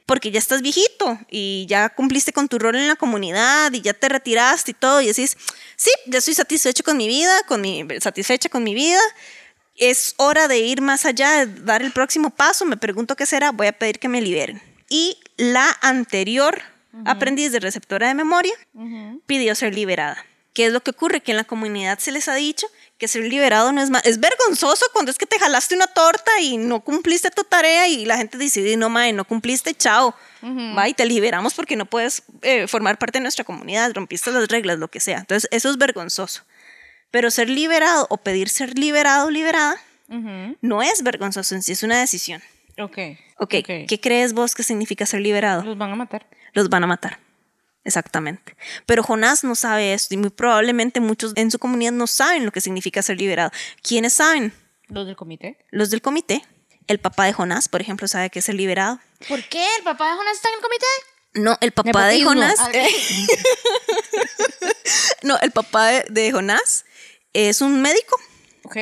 [0.05, 3.95] porque ya estás viejito y ya cumpliste con tu rol en la comunidad y ya
[3.95, 5.37] te retiraste y todo y decís,
[5.77, 8.99] sí, ya estoy satisfecho con mi vida, con mi, satisfecha con mi vida,
[9.81, 13.51] es hora de ir más allá, de dar el próximo paso, me pregunto qué será,
[13.51, 14.63] voy a pedir que me liberen.
[14.89, 16.63] Y la anterior
[17.07, 18.53] aprendiz de receptora de memoria
[19.27, 20.25] pidió ser liberada.
[20.53, 21.21] ¿Qué es lo que ocurre?
[21.21, 22.67] Que en la comunidad se les ha dicho
[22.99, 24.05] que ser liberado no es más.
[24.05, 28.05] Es vergonzoso cuando es que te jalaste una torta y no cumpliste tu tarea y
[28.05, 30.15] la gente dice, no, mae, no cumpliste, chao.
[30.77, 34.49] Va y te liberamos porque no puedes eh, formar parte de nuestra comunidad, rompiste las
[34.49, 35.19] reglas, lo que sea.
[35.19, 36.43] Entonces, eso es vergonzoso.
[37.11, 39.77] Pero ser liberado o pedir ser liberado o liberada
[40.61, 42.43] no es vergonzoso en sí, es una decisión.
[42.79, 42.99] Ok.
[43.39, 43.55] Ok,
[43.89, 45.63] ¿qué crees vos que significa ser liberado?
[45.63, 46.27] Los van a matar.
[46.53, 47.19] los van a matar.
[47.85, 48.57] Exactamente.
[48.87, 52.53] Pero Jonás no sabe esto y muy probablemente muchos en su comunidad no saben lo
[52.53, 53.51] que significa ser liberado.
[53.83, 54.53] ¿Quiénes saben?
[54.89, 55.57] Los del comité.
[55.71, 56.45] Los del comité.
[56.89, 58.99] El papá de Jonás, por ejemplo, sabe que es ser liberado.
[59.29, 59.65] ¿Por qué?
[59.79, 60.87] ¿El papá de Jonás está en el comité?
[61.35, 62.25] No, el papá de.
[62.25, 62.57] Jonás.
[62.59, 62.71] Ah,
[65.23, 66.85] no, el papá de, de Jonás
[67.33, 68.17] es un médico.
[68.65, 68.77] Ok.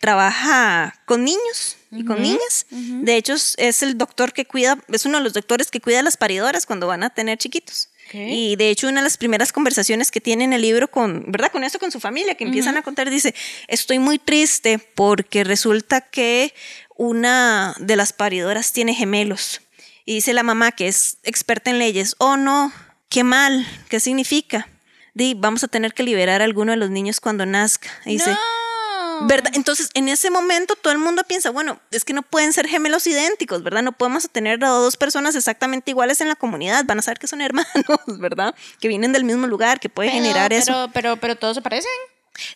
[0.00, 2.66] Trabaja con niños y con niñas.
[2.70, 6.02] De hecho, es- el doctor que cuida, es uno de los doctores que cuida a
[6.02, 7.88] las paridoras cuando van a tener chiquitos.
[8.08, 8.14] Ok.
[8.16, 11.50] Y de hecho, una de las primeras conversaciones que tiene en el libro con, ¿verdad?
[11.50, 13.34] Con esto, con su familia, que empiezan a contar, dice,
[13.66, 16.52] estoy muy triste porque resulta que
[16.96, 19.62] una de las paridoras tiene gemelos.
[20.04, 22.72] Y dice la mamá, que es experta en leyes, oh no,
[23.08, 24.68] qué mal, ¿qué significa?
[25.14, 27.88] Di, vamos a tener que liberar a alguno de los niños cuando nazca.
[28.04, 29.26] Y dice, No.
[29.28, 29.52] ¿verdad?
[29.54, 33.06] Entonces, en ese momento todo el mundo piensa, bueno, es que no pueden ser gemelos
[33.06, 33.82] idénticos, ¿verdad?
[33.84, 37.28] No podemos tener a dos personas exactamente iguales en la comunidad, van a saber que
[37.28, 37.70] son hermanos,
[38.18, 38.54] ¿verdad?
[38.80, 40.72] Que vienen del mismo lugar, que puede Pero- generar eso.
[40.72, 41.90] Pero, pero, pero todos se parecen.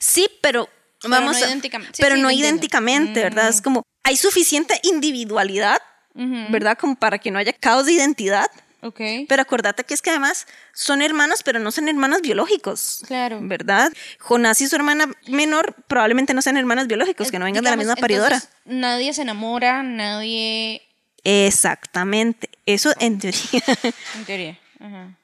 [0.00, 0.68] Sí, pero
[1.04, 1.94] vamos no a- idénticamente.
[1.96, 3.48] Sí, pero sí, no idénticamente, ¿verdad?
[3.48, 5.80] Es como hay suficiente individualidad,
[6.14, 6.76] ¿verdad?
[6.76, 8.50] Como para que no haya caos de identidad.
[8.80, 9.00] Ok.
[9.28, 13.02] Pero acordate que es que además son hermanos, pero no son hermanos biológicos.
[13.06, 13.38] Claro.
[13.42, 13.92] ¿Verdad?
[14.20, 17.76] Jonás y su hermana menor probablemente no sean hermanos biológicos, que no vengan de la
[17.76, 18.36] misma paridora.
[18.36, 20.82] entonces, nadie se enamora, nadie.
[21.24, 22.48] Exactamente.
[22.66, 23.62] Eso en teoría.
[24.14, 24.58] En teoría.
[24.80, 25.14] Ajá.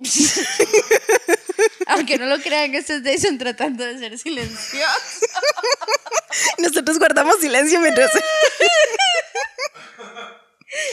[1.88, 4.86] Aunque no lo crean, este es Jason tratando de ser silencioso.
[6.58, 8.10] Nosotros guardamos silencio mientras.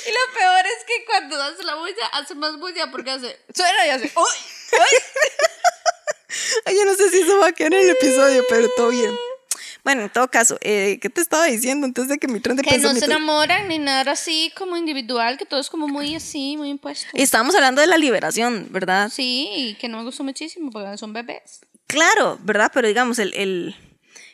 [0.08, 3.40] Y lo peor es que cuando hace la bulla, hace más bulla porque hace.
[3.54, 4.12] Suena y hace.
[4.16, 4.80] ¡Uy!
[6.66, 9.16] Ay, yo no sé si eso va a quedar en el episodio, pero todo bien.
[9.84, 12.63] Bueno, en todo caso, eh, ¿qué te estaba diciendo antes de que mi tren de
[12.63, 16.58] Que no se enamoran ni nada así como individual, que todo es como muy así,
[16.58, 17.08] muy impuesto.
[17.13, 19.10] Estábamos hablando de la liberación, ¿verdad?
[19.10, 21.62] Sí, y que no me gustó muchísimo porque son bebés.
[21.88, 22.70] Claro, ¿verdad?
[22.74, 23.76] Pero digamos, el, el,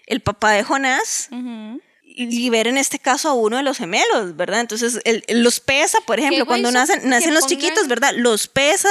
[0.08, 1.80] el papá de Jonás Ujú.
[2.16, 4.60] Libera en este caso a uno de los gemelos, ¿verdad?
[4.62, 8.12] Entonces, él los pesa, por ejemplo, cuando nacen, nacen los pongan- chiquitos, ¿verdad?
[8.16, 8.90] Los pesa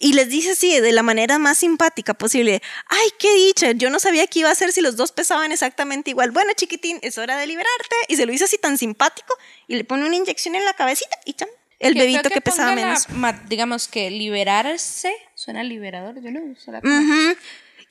[0.00, 3.98] y les dice así, de la manera más simpática posible, ay, qué dicha, yo no
[3.98, 6.30] sabía qué iba a hacer si los dos pesaban exactamente igual.
[6.30, 7.96] Bueno, chiquitín, es hora de liberarte.
[8.06, 9.34] Y se lo hizo así tan simpático
[9.66, 11.48] y le pone una inyección en la cabecita y cham,
[11.80, 13.06] el bebito que, pesaba la menos.
[13.48, 17.36] digamos que liberarse suena liberador, yo no suena como- Ujú.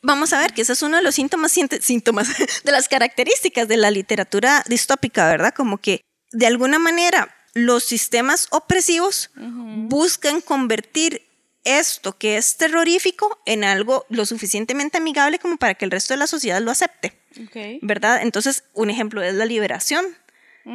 [0.01, 2.27] Vamos a ver que ese es uno de los síntomas, síntomas
[2.63, 5.53] de las características de la literatura distópica, ¿verdad?
[5.53, 11.23] Como que de alguna manera los sistemas opresivos buscan convertir
[11.63, 16.19] esto que es terrorífico en algo lo suficientemente amigable como para que el resto de
[16.19, 17.19] la sociedad lo acepte.
[17.81, 18.21] ¿verdad?
[18.21, 20.05] Entonces, un ejemplo es la liberación.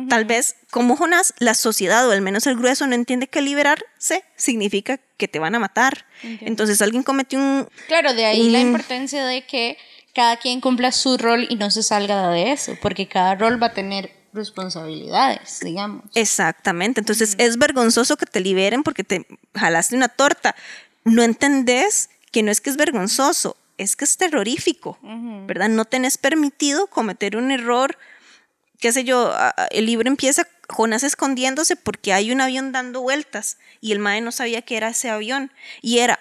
[0.09, 4.25] Tal vez, como Jonás, la sociedad, o al menos el grueso, no entiende que liberarse
[4.37, 6.07] significa que te van a matar.
[6.23, 9.77] Entonces, alguien cometió un, Claro, de ahí la importancia de que
[10.15, 13.69] cada quien cumpla su rol y no se salga de eso, porque cada rol va
[13.69, 16.05] a tener responsabilidades, digamos.
[16.15, 17.01] Exactamente.
[17.01, 20.55] Entonces es vergonzoso que te liberen porque te jalaste una torta.
[21.05, 24.99] No entendés que no es que es vergonzoso, es que es terrorífico,
[25.47, 25.69] ¿verdad?
[25.69, 27.99] No tenés permitido cometer un error.
[28.83, 29.33] Qué sé yo,
[29.71, 34.33] el libro empieza Jonás escondiéndose porque hay un avión dando vueltas y el mae no
[34.33, 36.19] sabía que era ese avión y era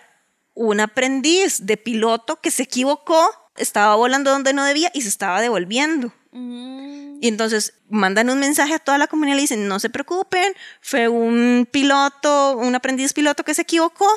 [0.53, 5.41] un aprendiz de piloto que se equivocó, estaba volando donde no debía y se estaba
[5.41, 6.13] devolviendo.
[6.33, 10.53] Y entonces mandan un mensaje a toda la comunidad y le dicen, no se preocupen,
[10.81, 14.07] fue un piloto, un aprendiz piloto que se equivocó.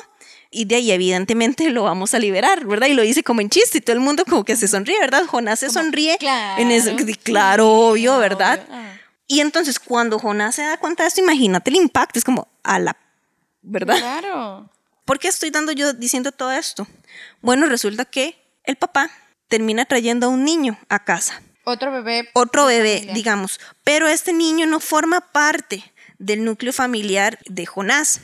[0.51, 2.87] Y de ahí evidentemente lo vamos a liberar, ¿verdad?
[2.87, 5.25] Y lo dice como en chiste y todo el mundo como que se sonríe, ¿verdad?
[5.25, 6.17] Jonás se sonríe.
[6.17, 8.59] claro, En sí, claro, obvio, ¿verdad?
[8.67, 8.91] obvio, ah.
[9.27, 12.77] Y entonces cuando Jonás se da cuenta de esto, imagínate el impacto, es como a
[12.79, 12.95] la,
[13.63, 13.97] ¿verdad?
[13.97, 14.69] Claro.
[15.03, 16.87] ¿Por qué estoy dando yo diciendo todo esto?
[17.41, 19.09] Bueno, resulta que el papá
[19.47, 22.29] termina trayendo a un niño a casa Otro bebé.
[22.33, 23.13] otro bebé, familia.
[23.13, 23.59] digamos.
[23.83, 25.83] Pero este niño no forma parte
[26.17, 28.21] del núcleo familiar de Jonás,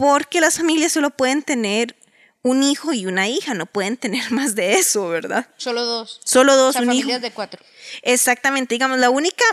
[0.00, 1.94] porque las familias solo pueden tener
[2.42, 5.46] un hijo y una hija, no pueden tener más de eso, ¿verdad?
[5.58, 6.20] Solo dos.
[6.24, 7.00] Solo O dos, sea, un hijo.
[7.02, 7.62] familias de cuatro.
[8.00, 9.44] Exactamente, digamos, la única,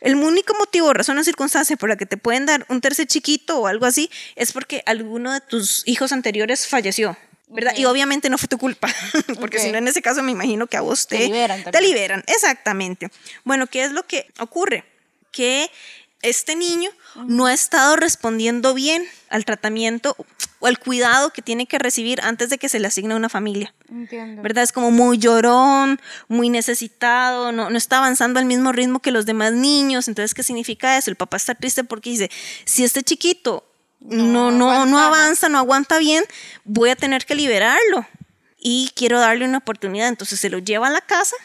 [0.00, 3.60] el único motivo, razón o circunstancia por la que te pueden dar un tercer chiquito
[3.60, 7.16] o algo así es porque alguno de tus hijos anteriores falleció.
[7.46, 7.74] ¿Verdad?
[7.76, 8.88] Y obviamente no fue tu culpa,
[9.38, 11.70] porque si no en ese caso me imagino que a vos te, Te liberan te
[11.70, 11.92] también.
[11.92, 13.10] liberan, exactamente.
[13.44, 14.82] Bueno, ¿qué es lo que ocurre?
[15.30, 15.70] Que
[16.24, 16.90] este niño
[17.26, 20.16] no ha estado respondiendo bien al tratamiento
[20.58, 23.74] o al cuidado que tiene que recibir antes de que se le asigne una familia.
[23.88, 24.42] Entiendo.
[24.42, 24.64] ¿verdad?
[24.64, 29.26] Es como muy llorón, muy necesitado, no, no está avanzando al mismo ritmo que los
[29.26, 30.08] demás niños.
[30.08, 31.10] Entonces, ¿qué significa eso?
[31.10, 32.30] El papá está triste porque dice,
[32.64, 33.64] si este chiquito
[34.00, 36.24] no, no, no, avanza, no aguanta bien,
[36.64, 38.06] voy a tener que liberarlo.
[38.58, 40.08] Y quiero darle una oportunidad.
[40.08, 41.36] Entonces se lo lleva a la casa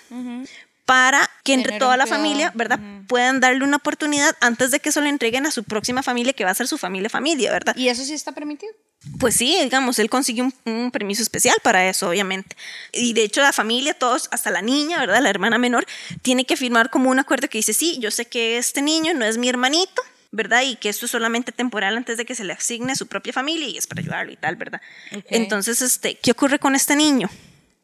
[0.89, 2.79] para que entre toda la familia, ¿verdad?
[3.07, 6.43] Puedan darle una oportunidad antes de que se lo entreguen a su próxima familia, que
[6.43, 7.75] va a ser su familia familia, ¿verdad?
[7.77, 8.73] ¿Y eso sí está permitido?
[9.19, 12.57] Pues sí, digamos, él consiguió un, un permiso especial para eso, obviamente.
[12.91, 15.21] Y de hecho la familia, todos, hasta la niña, ¿verdad?
[15.21, 15.85] La hermana menor,
[16.23, 19.25] tiene que firmar como un acuerdo que dice, sí, yo sé que este niño no
[19.25, 20.63] es mi hermanito, ¿verdad?
[20.63, 23.67] Y que esto es solamente temporal antes de que se le asigne su propia familia
[23.67, 24.81] y es para ayudarlo y tal, ¿verdad?
[25.29, 27.29] Entonces, este, ¿qué ocurre con este niño?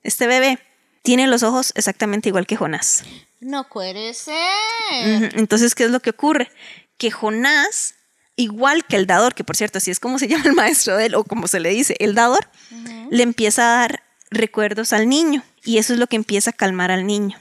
[0.01, 0.57] Este bebé
[1.05, 3.03] tiene los ojos exactamente igual que Jonás.
[3.39, 5.31] No puede ser.
[5.35, 6.49] Entonces, ¿qué es lo que ocurre?
[6.97, 7.93] Que Jonás,
[8.35, 11.05] igual que el dador, que por cierto, así es como se llama el maestro de
[11.05, 12.49] él, o como se le dice, el dador,
[13.11, 15.43] le empieza a dar recuerdos al niño.
[15.63, 17.37] Y eso es lo que empieza a calmar al niño.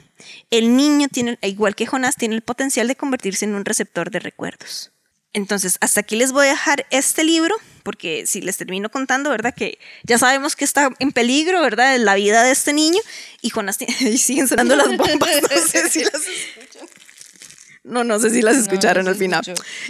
[0.51, 4.21] El niño tiene, igual que Jonás, tiene el potencial de convertirse en un receptor de
[4.21, 4.93] recuerdos.
[5.33, 9.55] Entonces, hasta aquí les voy a dejar este libro, porque si les termino contando, ¿verdad?
[9.55, 11.97] Que ya sabemos que está en peligro, ¿verdad?
[11.99, 12.99] La vida de este niño.
[13.41, 16.89] Y Jonás y siguen sonando las bombas, no sé si las escuchan.
[17.85, 19.43] No, no sé si las No, escucharon no al se final.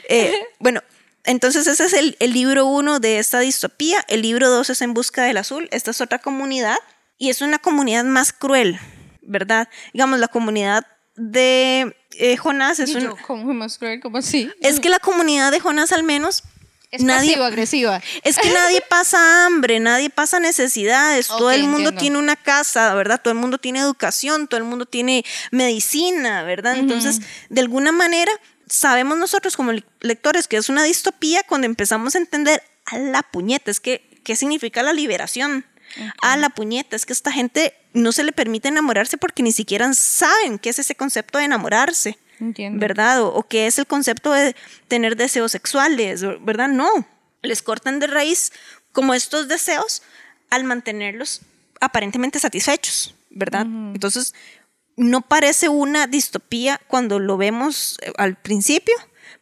[0.09, 0.83] Eh, bueno,
[1.23, 4.05] entonces ese es el, el libro uno de esta distopía.
[4.09, 5.69] El libro dos es En Busca del Azul.
[5.71, 6.77] Esta es otra comunidad
[7.17, 8.79] y es una comunidad más cruel,
[9.23, 9.69] ¿verdad?
[9.93, 13.03] Digamos, la comunidad de eh, Jonás es Y un...
[13.03, 14.01] yo, ¿cómo más cruel?
[14.01, 14.51] ¿Cómo así?
[14.61, 16.43] Es que la comunidad de Jonás al menos...
[16.95, 18.01] Es nadie, pasivo-agresiva.
[18.23, 22.01] es que nadie pasa hambre, nadie pasa necesidades, todo el mundo entiendo.
[22.01, 23.21] tiene una casa, ¿verdad?
[23.23, 26.77] Todo el mundo tiene educación, todo el mundo tiene medicina, ¿verdad?
[26.77, 28.31] Entonces, de alguna manera,
[28.67, 33.23] sabemos nosotros como le- lectores que es una distopía cuando empezamos a entender a la
[33.23, 35.65] puñeta, es que, ¿qué significa la liberación?
[36.23, 39.93] A la puñeta, es que esta gente no se le permite enamorarse porque ni siquiera
[39.95, 42.19] saben qué es ese concepto de enamorarse.
[42.41, 42.81] Entiendo.
[42.81, 43.23] ¿Verdad?
[43.23, 44.55] O, o qué es el concepto de
[44.89, 46.69] tener deseos sexuales, ¿verdad?
[46.69, 46.89] No.
[47.43, 48.53] Les cortan de raíz
[48.93, 50.03] como estos deseos
[50.51, 51.43] al mantenerlos
[51.81, 53.63] aparentemente satisfechos, ¿verdad?
[53.63, 54.35] Entonces,
[54.97, 58.95] no parece una distopía cuando lo vemos eh, al principio,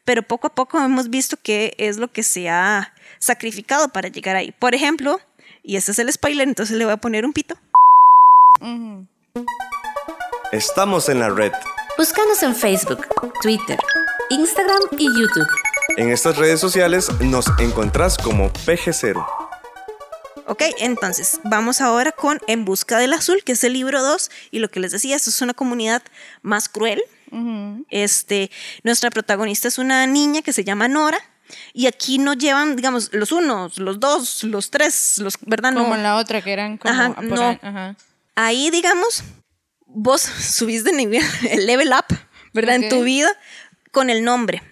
[0.05, 4.37] pero poco a poco hemos visto que es lo que se ha sacrificado para llegar
[4.37, 4.53] ahí.
[4.53, 5.21] Por ejemplo,
[5.63, 7.57] y este es el spoiler, entonces le voy a poner un pito.
[10.51, 11.53] Estamos en la red.
[12.03, 13.07] Búscanos en Facebook,
[13.41, 13.79] Twitter,
[14.29, 15.47] Instagram y YouTube.
[15.97, 19.25] En estas redes sociales nos encontrás como PG0.
[20.49, 24.59] Ok, entonces vamos ahora con En Busca del Azul, que es el libro 2, y
[24.59, 26.03] lo que les decía, esto es una comunidad
[26.43, 27.01] más cruel.
[27.89, 28.51] este,
[28.83, 31.21] nuestra protagonista es una niña que se llama Nora,
[31.73, 35.73] y aquí no llevan, digamos, los unos, los dos, los tres, los, ¿verdad?
[35.73, 35.95] Como no.
[35.95, 36.93] en la otra que eran como.
[36.93, 37.61] Ajá, no.
[37.63, 37.95] ajá.
[38.35, 39.23] Ahí, digamos,
[39.95, 42.17] vos subís de nivel, el level up,
[42.53, 42.77] ¿verdad?
[42.77, 43.31] En tu vida
[43.91, 44.63] con el nombre.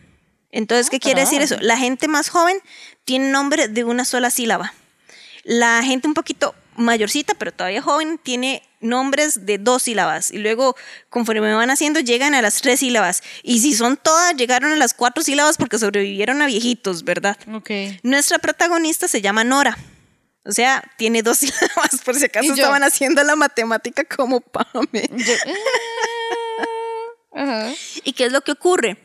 [0.52, 1.56] Entonces, ¿qué quiere decir eso?
[1.60, 2.56] La gente más joven
[3.04, 4.72] tiene nombre de una sola sílaba.
[5.44, 10.30] La gente un poquito mayorcita, pero todavía joven, tiene nombres de dos sílabas.
[10.30, 10.74] Y luego,
[11.08, 13.22] conforme van haciendo, llegan a las tres sílabas.
[13.42, 17.36] Y si son todas, llegaron a las cuatro sílabas porque sobrevivieron a viejitos, ¿verdad?
[17.52, 17.70] Ok.
[18.02, 19.78] Nuestra protagonista se llama Nora.
[20.44, 22.54] O sea, tiene dos sílabas, por si acaso yo.
[22.54, 25.08] estaban haciendo la matemática como Pame.
[25.12, 25.34] Yo-
[27.32, 27.72] Ajá.
[28.04, 28.96] ¿Y qué es lo que ocurre?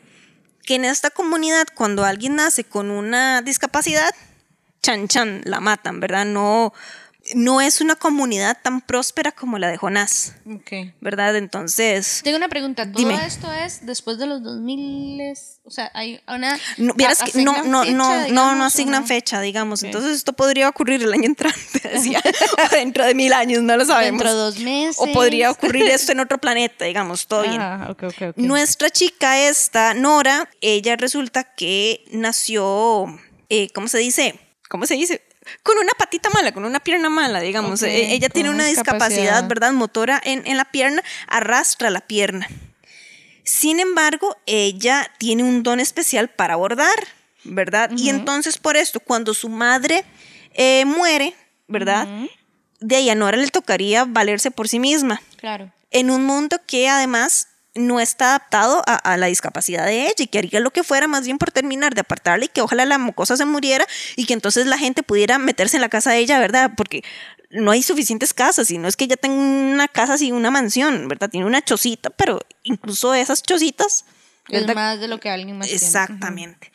[0.64, 4.12] Que en esta comunidad, cuando alguien nace con una discapacidad,
[4.82, 6.24] chan chan, la matan, ¿verdad?
[6.24, 6.72] No,
[7.34, 10.94] no es una comunidad tan próspera como la de Jonás, Ok.
[11.00, 11.36] ¿verdad?
[11.36, 12.90] Entonces, Tengo una pregunta.
[12.90, 13.26] ¿Todo Dime.
[13.26, 15.34] esto es después de los 2000?
[15.64, 16.58] O sea, hay una.
[16.76, 19.82] no, vieras que no, ¿asignan no, fecha, no, no, digamos, no o asignan fecha, digamos.
[19.82, 23.84] Entonces, esto podría ocurrir el año entrante, decía, o dentro de mil años, no lo
[23.84, 24.20] sabemos.
[24.22, 24.96] Dentro de dos meses.
[24.98, 27.60] O podría ocurrir esto en otro planeta, digamos, todo bien.
[27.60, 28.36] Ah, ok, ok, ok.
[28.36, 33.06] Nuestra chica esta, Nora, ella resulta que nació,
[33.48, 34.38] eh, ¿cómo se dice?
[34.68, 35.22] ¿Cómo se dice?
[35.62, 37.82] Con una patita mala, con una pierna mala, digamos.
[37.82, 39.48] Eh, ella tiene una discapacidad, discapacidad.
[39.48, 39.72] ¿verdad?
[39.72, 42.48] Motora en, en la pierna, arrastra la pierna.
[43.44, 46.98] Sin embargo, ella tiene un don especial para bordar,
[47.44, 47.90] ¿verdad?
[47.96, 50.04] Y entonces por esto, cuando su madre
[50.54, 51.34] eh, muere,
[51.68, 52.08] ¿verdad?
[52.80, 55.72] De ahí a Nora le tocaría valerse por sí misma Claro.
[55.92, 60.26] en un mundo que además no está adaptado a, a la discapacidad de ella y
[60.26, 62.98] que haría lo que fuera más bien por terminar de apartarle y que ojalá la
[62.98, 63.86] mocosa se muriera
[64.16, 66.72] y que entonces la gente pudiera meterse en la casa de ella, ¿verdad?
[66.76, 67.02] Porque
[67.50, 71.08] no hay suficientes casas y no es que ella tenga una casa así, una mansión,
[71.08, 71.30] ¿verdad?
[71.30, 74.04] Tiene una chocita, pero incluso esas chocitas...
[74.48, 74.74] Es ¿verdad?
[74.74, 75.84] más de lo que alguien más tiene.
[75.84, 76.70] Exactamente.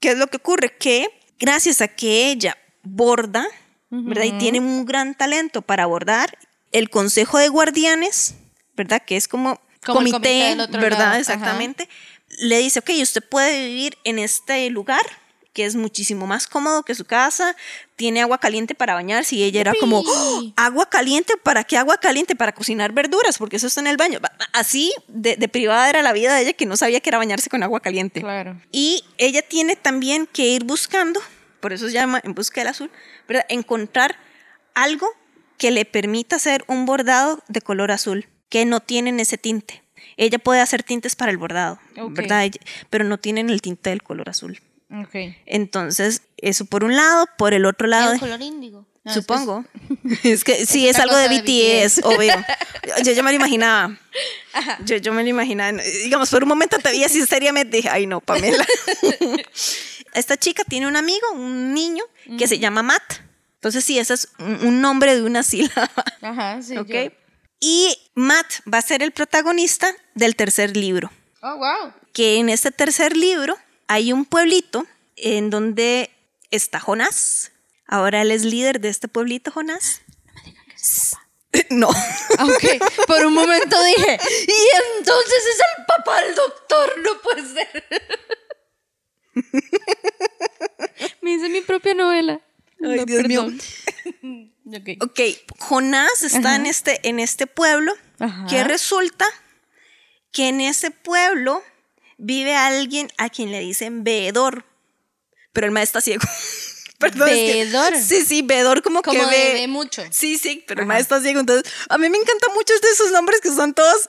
[0.00, 0.76] ¿Qué es lo que ocurre?
[0.76, 1.08] Que
[1.38, 3.46] gracias a que ella borda,
[3.90, 4.24] ¿verdad?
[4.24, 6.38] Y tiene un gran talento para bordar,
[6.72, 8.34] el Consejo de Guardianes,
[8.76, 9.02] ¿verdad?
[9.04, 9.60] Que es como,
[9.92, 10.98] Como comité, comité del otro ¿verdad?
[10.98, 11.18] lado, ajá.
[11.18, 11.88] Exactamente.
[12.40, 15.04] Le dice, ok, usted puede vivir en este lugar
[15.58, 17.56] que es muchísimo más cómodo que su casa,
[17.96, 21.96] tiene agua caliente para bañarse y ella era como, "Oh, agua caliente, ¿para qué agua
[21.98, 22.36] caliente?
[22.36, 24.20] Para cocinar verduras, porque eso está en el baño.
[24.52, 27.50] Así de, de privada era la vida de ella que no sabía que era bañarse
[27.50, 28.20] con agua caliente.
[28.20, 28.60] Claro.
[28.70, 31.20] Y ella tiene también que ir buscando,
[31.58, 32.90] por eso se llama En Busca del Azul,
[33.26, 33.44] ¿verdad?
[33.48, 34.16] encontrar
[34.74, 35.08] algo
[35.56, 39.82] que le permita hacer un bordado de color azul, que no tienen ese tinte.
[40.16, 41.78] Ella puede hacer tintes para el bordado.
[42.10, 42.50] ¿verdad?
[42.90, 44.60] Pero no tienen el tinte del color azul.
[44.90, 45.34] Ok.
[45.46, 48.86] Entonces, eso por un lado, por el otro lado, ¿El color índigo?
[49.04, 49.64] No, supongo.
[50.24, 52.32] Es que sí, es, algo de de BTS, obvio.
[53.04, 53.96] Yo, yo me lo imaginaba.
[54.84, 55.78] Yo, yo me lo imaginaba.
[56.04, 58.64] Digamos, por un momento te vi así seriamente dije, ay no, Pamela.
[60.14, 62.04] Esta chica tiene un amigo, un niño,
[62.38, 63.02] que se llama Matt.
[63.56, 65.90] Entonces sí, ese es un, un nombre de una sílaba.
[66.22, 66.76] Ajá, sí.
[66.78, 66.88] ¿Ok?
[66.88, 67.10] yo.
[67.60, 71.10] Y Matt va a ser el protagonista del tercer libro.
[71.42, 71.92] Oh, wow.
[72.12, 76.10] Que en este tercer libro hay un pueblito en donde
[76.50, 77.52] está Jonás.
[77.86, 80.02] Ahora él es líder de este pueblito, Jonás.
[81.70, 81.88] No.
[82.40, 87.84] Ok, por un momento dije, y entonces es el papá del doctor, no puede ser.
[91.20, 92.40] Me hice mi propia novela.
[92.80, 93.48] Ay, No, Dios mío.
[94.68, 95.02] Ok.
[95.02, 95.20] Ok,
[95.58, 98.46] Jonás está en este, en este pueblo Ajá.
[98.48, 99.26] que resulta
[100.30, 101.62] que en ese pueblo
[102.18, 104.64] vive alguien a quien le dicen veedor,
[105.52, 106.22] pero el maestro está ciego.
[106.98, 107.96] Perdón, es que- ¿Veedor?
[107.96, 110.02] sí, sí, veedor como, que Como de ve, ve mucho.
[110.10, 111.38] Sí, sí, pero el maestro está ciego.
[111.40, 114.06] Entonces, a mí me encantan muchos de esos nombres que son todos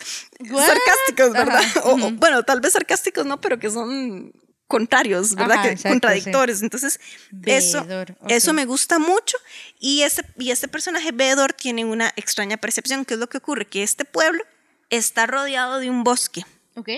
[0.50, 0.66] What?
[0.66, 1.64] sarcásticos, ¿verdad?
[1.84, 4.34] O, bueno, tal vez sarcásticos no, pero que son
[4.70, 5.58] contrarios, ¿verdad?
[5.58, 6.62] Ajá, contradictorios.
[6.62, 7.00] Entonces,
[7.44, 7.86] eso,
[8.30, 9.36] eso me gusta mucho.
[9.80, 13.04] Y este, y este personaje veedor tiene una extraña percepción.
[13.04, 13.66] ¿Qué es lo que ocurre?
[13.66, 14.44] Que este pueblo
[14.92, 16.46] está rodeado de un bosque.
[16.76, 16.90] Ok.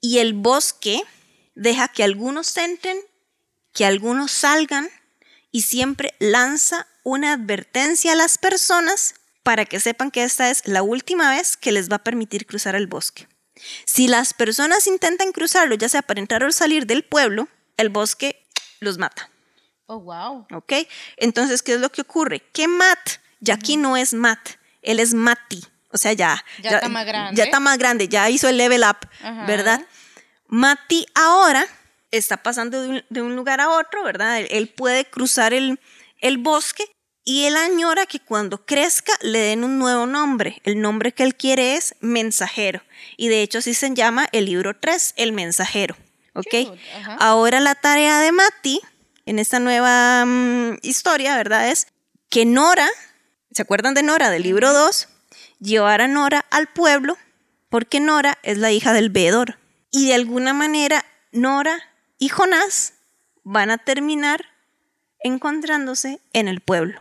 [0.00, 1.02] Y el bosque
[1.56, 2.96] deja que algunos entren,
[3.74, 4.88] que algunos salgan
[5.50, 10.82] y siempre lanza una advertencia a las personas para que sepan que esta es la
[10.84, 13.26] última vez que les va a permitir cruzar el bosque.
[13.84, 18.44] Si las personas intentan cruzarlo, ya sea para entrar o salir del pueblo, el bosque
[18.80, 19.30] los mata.
[19.86, 20.46] Oh, wow.
[20.52, 20.72] ¿Ok?
[21.16, 22.40] Entonces, ¿qué es lo que ocurre?
[22.52, 24.50] Que Matt, ya aquí no es Matt,
[24.82, 25.64] él es Mati.
[25.92, 26.44] O sea, ya.
[26.62, 27.36] Ya está más grande.
[27.36, 29.46] Ya está más grande, ya hizo el level up, Ajá.
[29.46, 29.84] ¿verdad?
[30.46, 31.66] Mati ahora
[32.10, 34.38] está pasando de un, de un lugar a otro, ¿verdad?
[34.38, 35.80] Él, él puede cruzar el,
[36.18, 36.84] el bosque
[37.30, 40.60] y él añora que cuando crezca le den un nuevo nombre.
[40.64, 42.82] El nombre que él quiere es mensajero.
[43.16, 45.96] Y de hecho así se llama el libro 3, el mensajero.
[46.34, 46.48] ¿Ok?
[46.66, 46.80] Cute.
[47.20, 48.80] Ahora la tarea de Mati
[49.26, 51.68] en esta nueva mm, historia, ¿verdad?
[51.70, 51.86] Es
[52.30, 52.88] que Nora,
[53.52, 55.08] ¿se acuerdan de Nora del libro 2?
[55.60, 57.16] Llevar a Nora al pueblo
[57.68, 59.56] porque Nora es la hija del veedor.
[59.92, 61.78] Y de alguna manera Nora
[62.18, 62.94] y Jonás
[63.44, 64.46] van a terminar
[65.20, 67.00] encontrándose en el pueblo,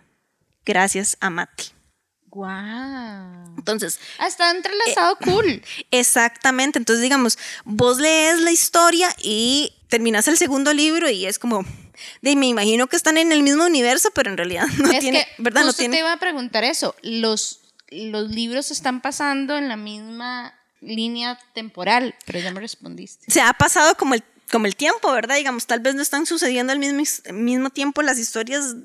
[0.70, 1.66] gracias a Mati.
[2.28, 3.56] Wow.
[3.58, 5.64] Entonces, Ah, está entrelazado cool.
[5.90, 11.66] exactamente, entonces digamos, vos lees la historia y terminas el segundo libro y es como,
[12.22, 15.26] de, me imagino que están en el mismo universo, pero en realidad no es tiene,
[15.26, 15.62] que ¿verdad?
[15.62, 15.96] No justo tiene.
[15.96, 16.96] te iba a preguntar eso.
[17.02, 23.26] Los, los libros están pasando en la misma línea temporal, pero ya me respondiste.
[23.30, 25.36] se ha pasado como el, como el tiempo, ¿verdad?
[25.36, 27.04] Digamos, tal vez no están sucediendo al mismo,
[27.34, 28.76] mismo tiempo las historias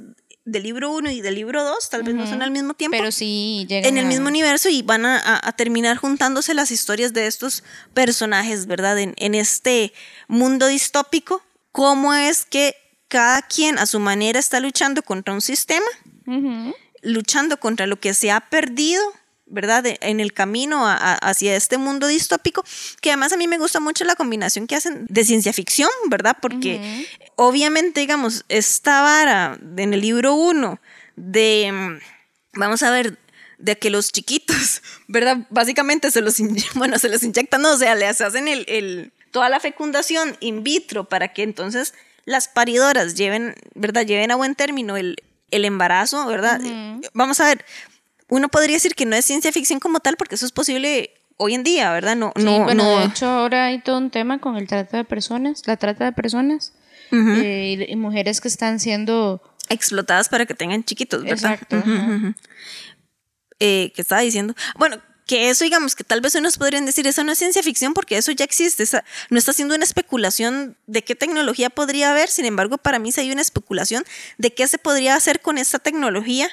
[0.46, 2.96] del libro 1 y del libro 2, tal vez no son al mismo tiempo.
[2.98, 6.70] Pero sí llegan en el a- mismo universo y van a, a- terminar juntándose las
[6.70, 7.64] historias de estos
[7.94, 8.98] personajes, ¿verdad?
[8.98, 9.92] En, en este
[10.28, 11.42] mundo distópico,
[11.72, 12.74] cómo es que
[13.08, 15.86] cada quien a su manera está luchando contra un sistema,
[17.02, 19.02] luchando contra lo que se ha perdido,
[19.46, 19.84] ¿verdad?
[20.00, 22.64] En el camino a- a- hacia este mundo distópico,
[23.00, 26.36] que además a mí me gusta mucho la combinación que hacen de ciencia ficción, ¿verdad?
[26.40, 30.80] Porque obviamente, digamos, esta vara en el libro 1
[31.16, 32.00] de,
[32.54, 33.18] vamos a ver,
[33.58, 35.46] de que los chiquitos, ¿verdad?
[35.50, 36.36] Básicamente se los,
[36.74, 40.62] bueno, se los inyectan, no, o sea, les hacen el, el- toda la fecundación in
[40.62, 41.92] vitro para que entonces
[42.24, 44.06] las paridoras lleven, ¿verdad?
[44.06, 45.16] Lleven a buen término el,
[45.50, 46.60] el embarazo, ¿verdad?
[47.14, 47.64] Vamos a ver,
[48.28, 51.54] uno podría decir que no es ciencia ficción como tal porque eso es posible hoy
[51.54, 52.16] en día, ¿verdad?
[52.16, 52.98] No, Sí, no, bueno, no.
[53.00, 56.12] de hecho ahora hay todo un tema con el trata de personas, la trata de
[56.12, 56.72] personas
[57.12, 61.52] eh, y, mujeres que están siendo explotadas para que tengan chiquitos, ¿verdad?
[61.60, 61.82] Exacto.
[63.60, 64.54] Eh, ¿Qué estaba diciendo?
[64.76, 67.94] Bueno, que eso, digamos, que tal vez unos podrían decir, eso no es ciencia ficción
[67.94, 72.28] porque eso ya existe, esa- no está haciendo una especulación de qué tecnología podría haber,
[72.28, 74.04] sin embargo, para mí sí hay una especulación
[74.38, 76.48] de qué se podría hacer con esta tecnología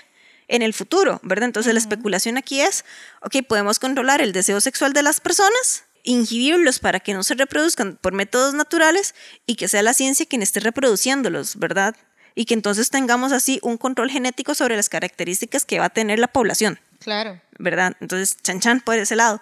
[0.51, 1.45] en el futuro, ¿verdad?
[1.45, 2.83] Entonces la especulación aquí es,
[3.21, 7.97] ok, podemos controlar el deseo sexual de las personas, inhibirlos para que no se reproduzcan
[8.01, 11.95] por métodos naturales y que sea la ciencia quien esté reproduciéndolos, ¿verdad?
[12.35, 16.19] Y que entonces tengamos así un control genético sobre las características que va a tener
[16.19, 16.79] la población.
[16.99, 17.41] claro.
[17.57, 17.95] ¿verdad?
[18.01, 19.41] Entonces, chan chan por ese lado.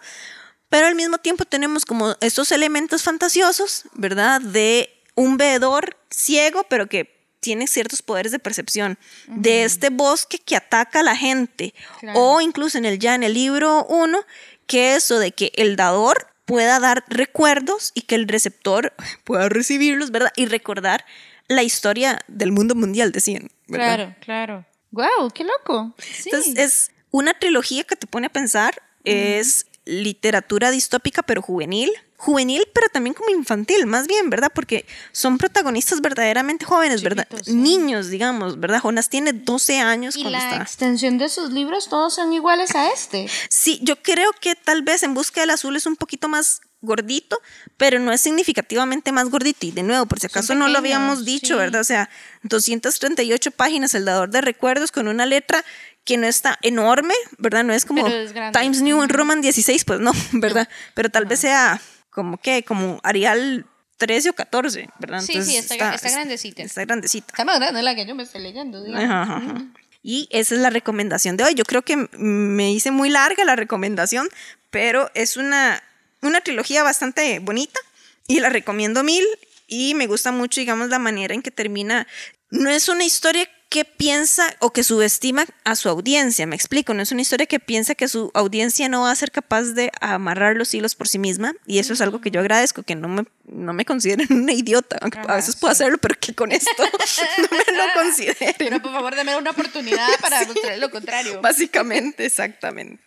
[0.69, 4.41] Pero al mismo tiempo tenemos como estos elementos fantasiosos, ¿verdad?
[4.41, 8.97] De un veedor ciego, pero que tiene ciertos poderes de percepción.
[9.27, 11.73] De este bosque que ataca a la gente.
[11.99, 12.19] Claro.
[12.19, 14.19] O incluso en el ya en el libro 1,
[14.67, 20.11] que eso de que el dador pueda dar recuerdos y que el receptor pueda recibirlos,
[20.11, 20.31] ¿verdad?
[20.35, 21.05] Y recordar
[21.47, 23.49] la historia del mundo mundial, decían.
[23.67, 23.95] ¿verdad?
[23.95, 24.65] Claro, claro.
[24.91, 25.93] Wow, qué loco.
[25.99, 26.29] Sí.
[26.29, 31.91] Entonces, es una trilogía que te pone a pensar, es literatura distópica pero juvenil.
[32.19, 34.51] Juvenil, pero también como infantil, más bien, ¿verdad?
[34.53, 37.25] Porque son protagonistas verdaderamente jóvenes, ¿verdad?
[37.45, 37.53] Sí.
[37.53, 38.81] Niños, digamos, ¿verdad?
[38.81, 40.61] Jonas tiene 12 años y cuando la está.
[40.61, 43.29] extensión de sus libros todos son iguales a este.
[43.47, 47.39] Sí, yo creo que tal vez en Busca del Azul es un poquito más gordito,
[47.77, 49.65] pero no es significativamente más gordito.
[49.65, 51.59] Y de nuevo, por si acaso no lo habíamos dicho, sí.
[51.59, 51.79] ¿verdad?
[51.79, 52.09] O sea,
[52.43, 55.63] 238 páginas, el dador de recuerdos, con una letra
[56.03, 57.63] que no está enorme, ¿verdad?
[57.63, 58.33] No es como es.
[58.51, 60.67] Times New Roman 16, pues no, ¿verdad?
[60.95, 61.79] Pero tal vez sea
[62.19, 63.65] como que, como Arial
[63.97, 65.21] 13 o 14, ¿verdad?
[65.21, 66.63] Sí, sí, está gra- está grandecita.
[66.63, 67.27] Está grandecita.
[67.31, 68.83] Está más grande la que yo me estoy leyendo.
[68.93, 69.65] Ajá, ajá, ajá.
[70.03, 71.53] Y esa es la recomendación de hoy.
[71.55, 74.27] Yo creo que me hice muy larga la recomendación,
[74.69, 75.81] pero es una,
[76.21, 77.79] una trilogía bastante bonita
[78.27, 79.25] y la recomiendo mil
[79.67, 82.05] y me gusta mucho, digamos, la manera en que termina.
[82.51, 87.03] No es una historia que piensa o que subestima a su audiencia, me explico, no
[87.03, 90.55] es una historia que piensa que su audiencia no va a ser capaz de amarrar
[90.55, 93.25] los hilos por sí misma y eso es algo que yo agradezco, que no me,
[93.45, 96.71] no me consideren una idiota, aunque a veces puedo hacerlo, pero que con esto
[97.37, 98.55] no me lo consideren.
[98.57, 101.39] Pero por favor, dame una oportunidad para mostrar lo contrario.
[101.41, 103.03] Básicamente, exactamente.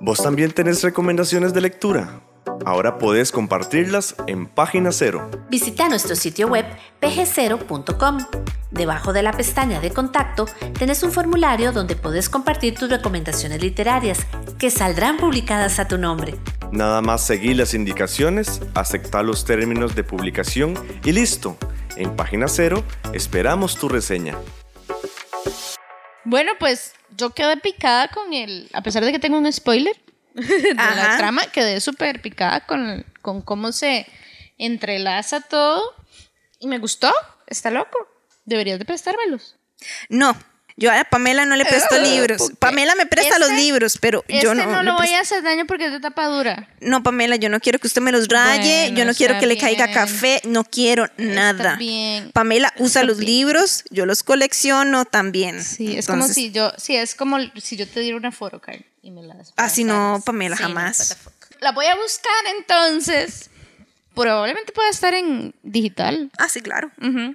[0.00, 2.20] ¿Vos también tenés recomendaciones de lectura?
[2.64, 5.30] Ahora puedes compartirlas en Página Cero.
[5.50, 6.66] Visita nuestro sitio web
[7.00, 8.18] pg0.com.
[8.70, 10.46] Debajo de la pestaña de contacto
[10.78, 14.26] tenés un formulario donde puedes compartir tus recomendaciones literarias
[14.58, 16.34] que saldrán publicadas a tu nombre.
[16.70, 20.74] Nada más seguir las indicaciones, aceptar los términos de publicación
[21.04, 21.56] y listo.
[21.96, 22.84] En Página Cero
[23.14, 24.36] esperamos tu reseña.
[26.24, 29.96] Bueno, pues yo quedé picada con el, a pesar de que tengo un spoiler
[30.48, 34.06] de la trama, quedé súper picada con, con cómo se
[34.58, 35.82] entrelaza todo
[36.60, 37.12] y me gustó,
[37.46, 37.98] está loco,
[38.44, 39.56] deberías de prestármelos.
[40.08, 40.36] No,
[40.76, 42.50] yo a Pamela no le presto Ah, libros.
[42.58, 44.78] Pamela me presta Este- los libros, pero Este yo no, no.
[44.82, 46.68] le lo voy a hacer daño porque es de tapa dura.
[46.80, 49.46] No, Pamela, yo no quiero que usted me los raye, Bueno, yo no quiero que
[49.46, 51.76] le caiga café, no quiero nada.
[51.76, 52.30] bien.
[52.32, 53.30] Pamela usa Está los bien.
[53.32, 55.62] libros, yo los colecciono también.
[55.62, 59.10] Sí, es como si yo, sí, es como si yo te diera una photocard y
[59.10, 60.22] me las Ah, no.
[60.24, 61.16] Pamela, jamás.
[61.60, 63.50] La voy a buscar entonces.
[64.14, 66.30] Probablemente pueda estar en digital.
[66.38, 66.90] Ah, sí, claro.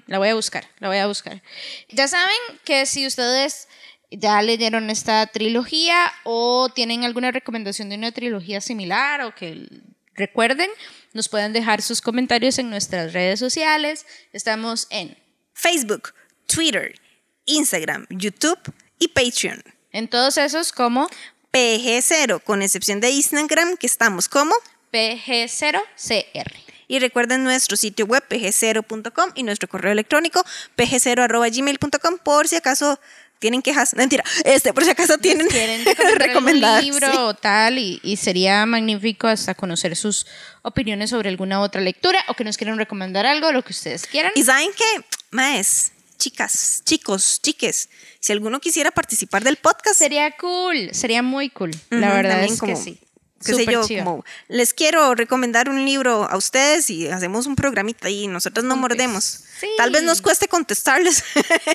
[0.07, 1.41] La voy a buscar, la voy a buscar.
[1.89, 3.67] Ya saben que si ustedes
[4.11, 9.67] ya leyeron esta trilogía o tienen alguna recomendación de una trilogía similar o que
[10.13, 10.69] recuerden,
[11.13, 14.05] nos pueden dejar sus comentarios en nuestras redes sociales.
[14.33, 15.17] Estamos en,
[15.53, 16.13] Facebook,
[16.47, 16.99] Twitter,
[17.45, 18.59] Instagram, YouTube
[18.99, 19.63] y Patreon.
[19.91, 21.07] en todos esos como
[21.53, 24.55] PG0, con excepción de Instagram, que estamos como.
[24.91, 26.51] PG0CR.
[26.87, 30.43] Y recuerden nuestro sitio web pg0.com y nuestro correo electrónico
[30.75, 32.99] pg0.gmail.com por si acaso
[33.39, 33.95] tienen quejas.
[33.95, 36.83] Mentira, este, por si acaso tienen quieren recomendar recomendadas.
[36.83, 37.17] libro sí.
[37.17, 40.27] o tal y, y sería magnífico hasta conocer sus
[40.61, 44.31] opiniones sobre alguna otra lectura o que nos quieran recomendar algo, lo que ustedes quieran.
[44.35, 45.91] Y saben que, maes,
[46.23, 47.89] chicas, chicos, chiques,
[48.21, 51.71] si alguno quisiera participar del podcast, Sería cool, sería muy cool.
[51.89, 52.97] La verdad es como, que sí.
[53.43, 54.03] Qué sé Súper yo, chido.
[54.03, 58.75] como les quiero recomendar un libro a ustedes y hacemos un programita y nosotros no
[58.75, 59.23] mordemos.
[59.59, 59.67] Sí.
[59.77, 61.23] Tal vez nos cueste contestarles,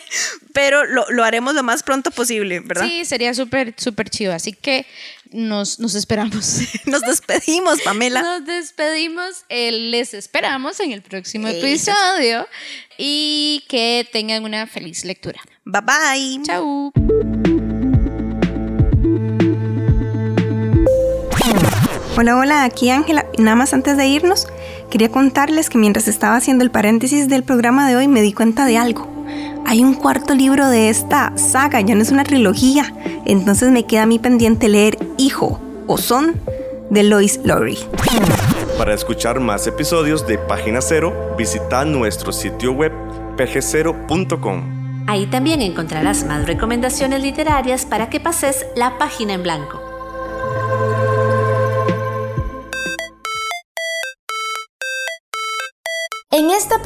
[0.52, 2.86] pero lo, lo haremos lo más pronto posible, ¿verdad?
[2.86, 4.32] Sí, sería súper, súper chido.
[4.34, 4.86] Así que
[5.30, 6.60] nos, nos esperamos.
[6.86, 8.22] Nos despedimos, Pamela.
[8.22, 9.44] Nos despedimos.
[9.50, 12.46] eh, les esperamos en el próximo episodio
[12.96, 15.40] y que tengan una feliz lectura.
[15.64, 16.42] Bye bye.
[16.44, 16.92] Chau.
[22.20, 23.26] Hola, hola, aquí Ángela.
[23.38, 24.48] Y Nada más antes de irnos,
[24.90, 28.66] quería contarles que mientras estaba haciendo el paréntesis del programa de hoy me di cuenta
[28.66, 29.06] de algo.
[29.64, 32.92] Hay un cuarto libro de esta saga, ya no es una trilogía.
[33.24, 36.34] Entonces me queda a mí pendiente leer Hijo o Son
[36.90, 37.78] de Lois Lowry.
[38.76, 42.90] Para escuchar más episodios de Página Cero, visita nuestro sitio web
[43.36, 45.06] pg0.com.
[45.06, 49.88] Ahí también encontrarás más recomendaciones literarias para que pases la página en blanco.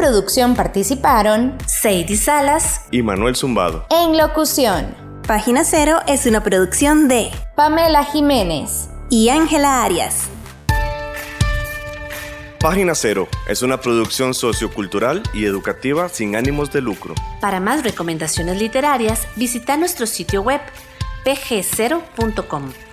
[0.03, 3.87] Producción participaron Sadie Salas, Y Manuel Zumbado.
[3.89, 4.97] en locución
[5.29, 8.89] Página Cero es una producción de Pamela Jiménez.
[9.11, 10.25] y Ángela Arias.
[12.59, 17.15] Página Cero es una producción sociocultural y educativa sin ánimos de lucro.
[17.41, 20.61] Para más recomendaciones literarias, visita nuestro sitio web
[21.25, 22.73] pg0.com.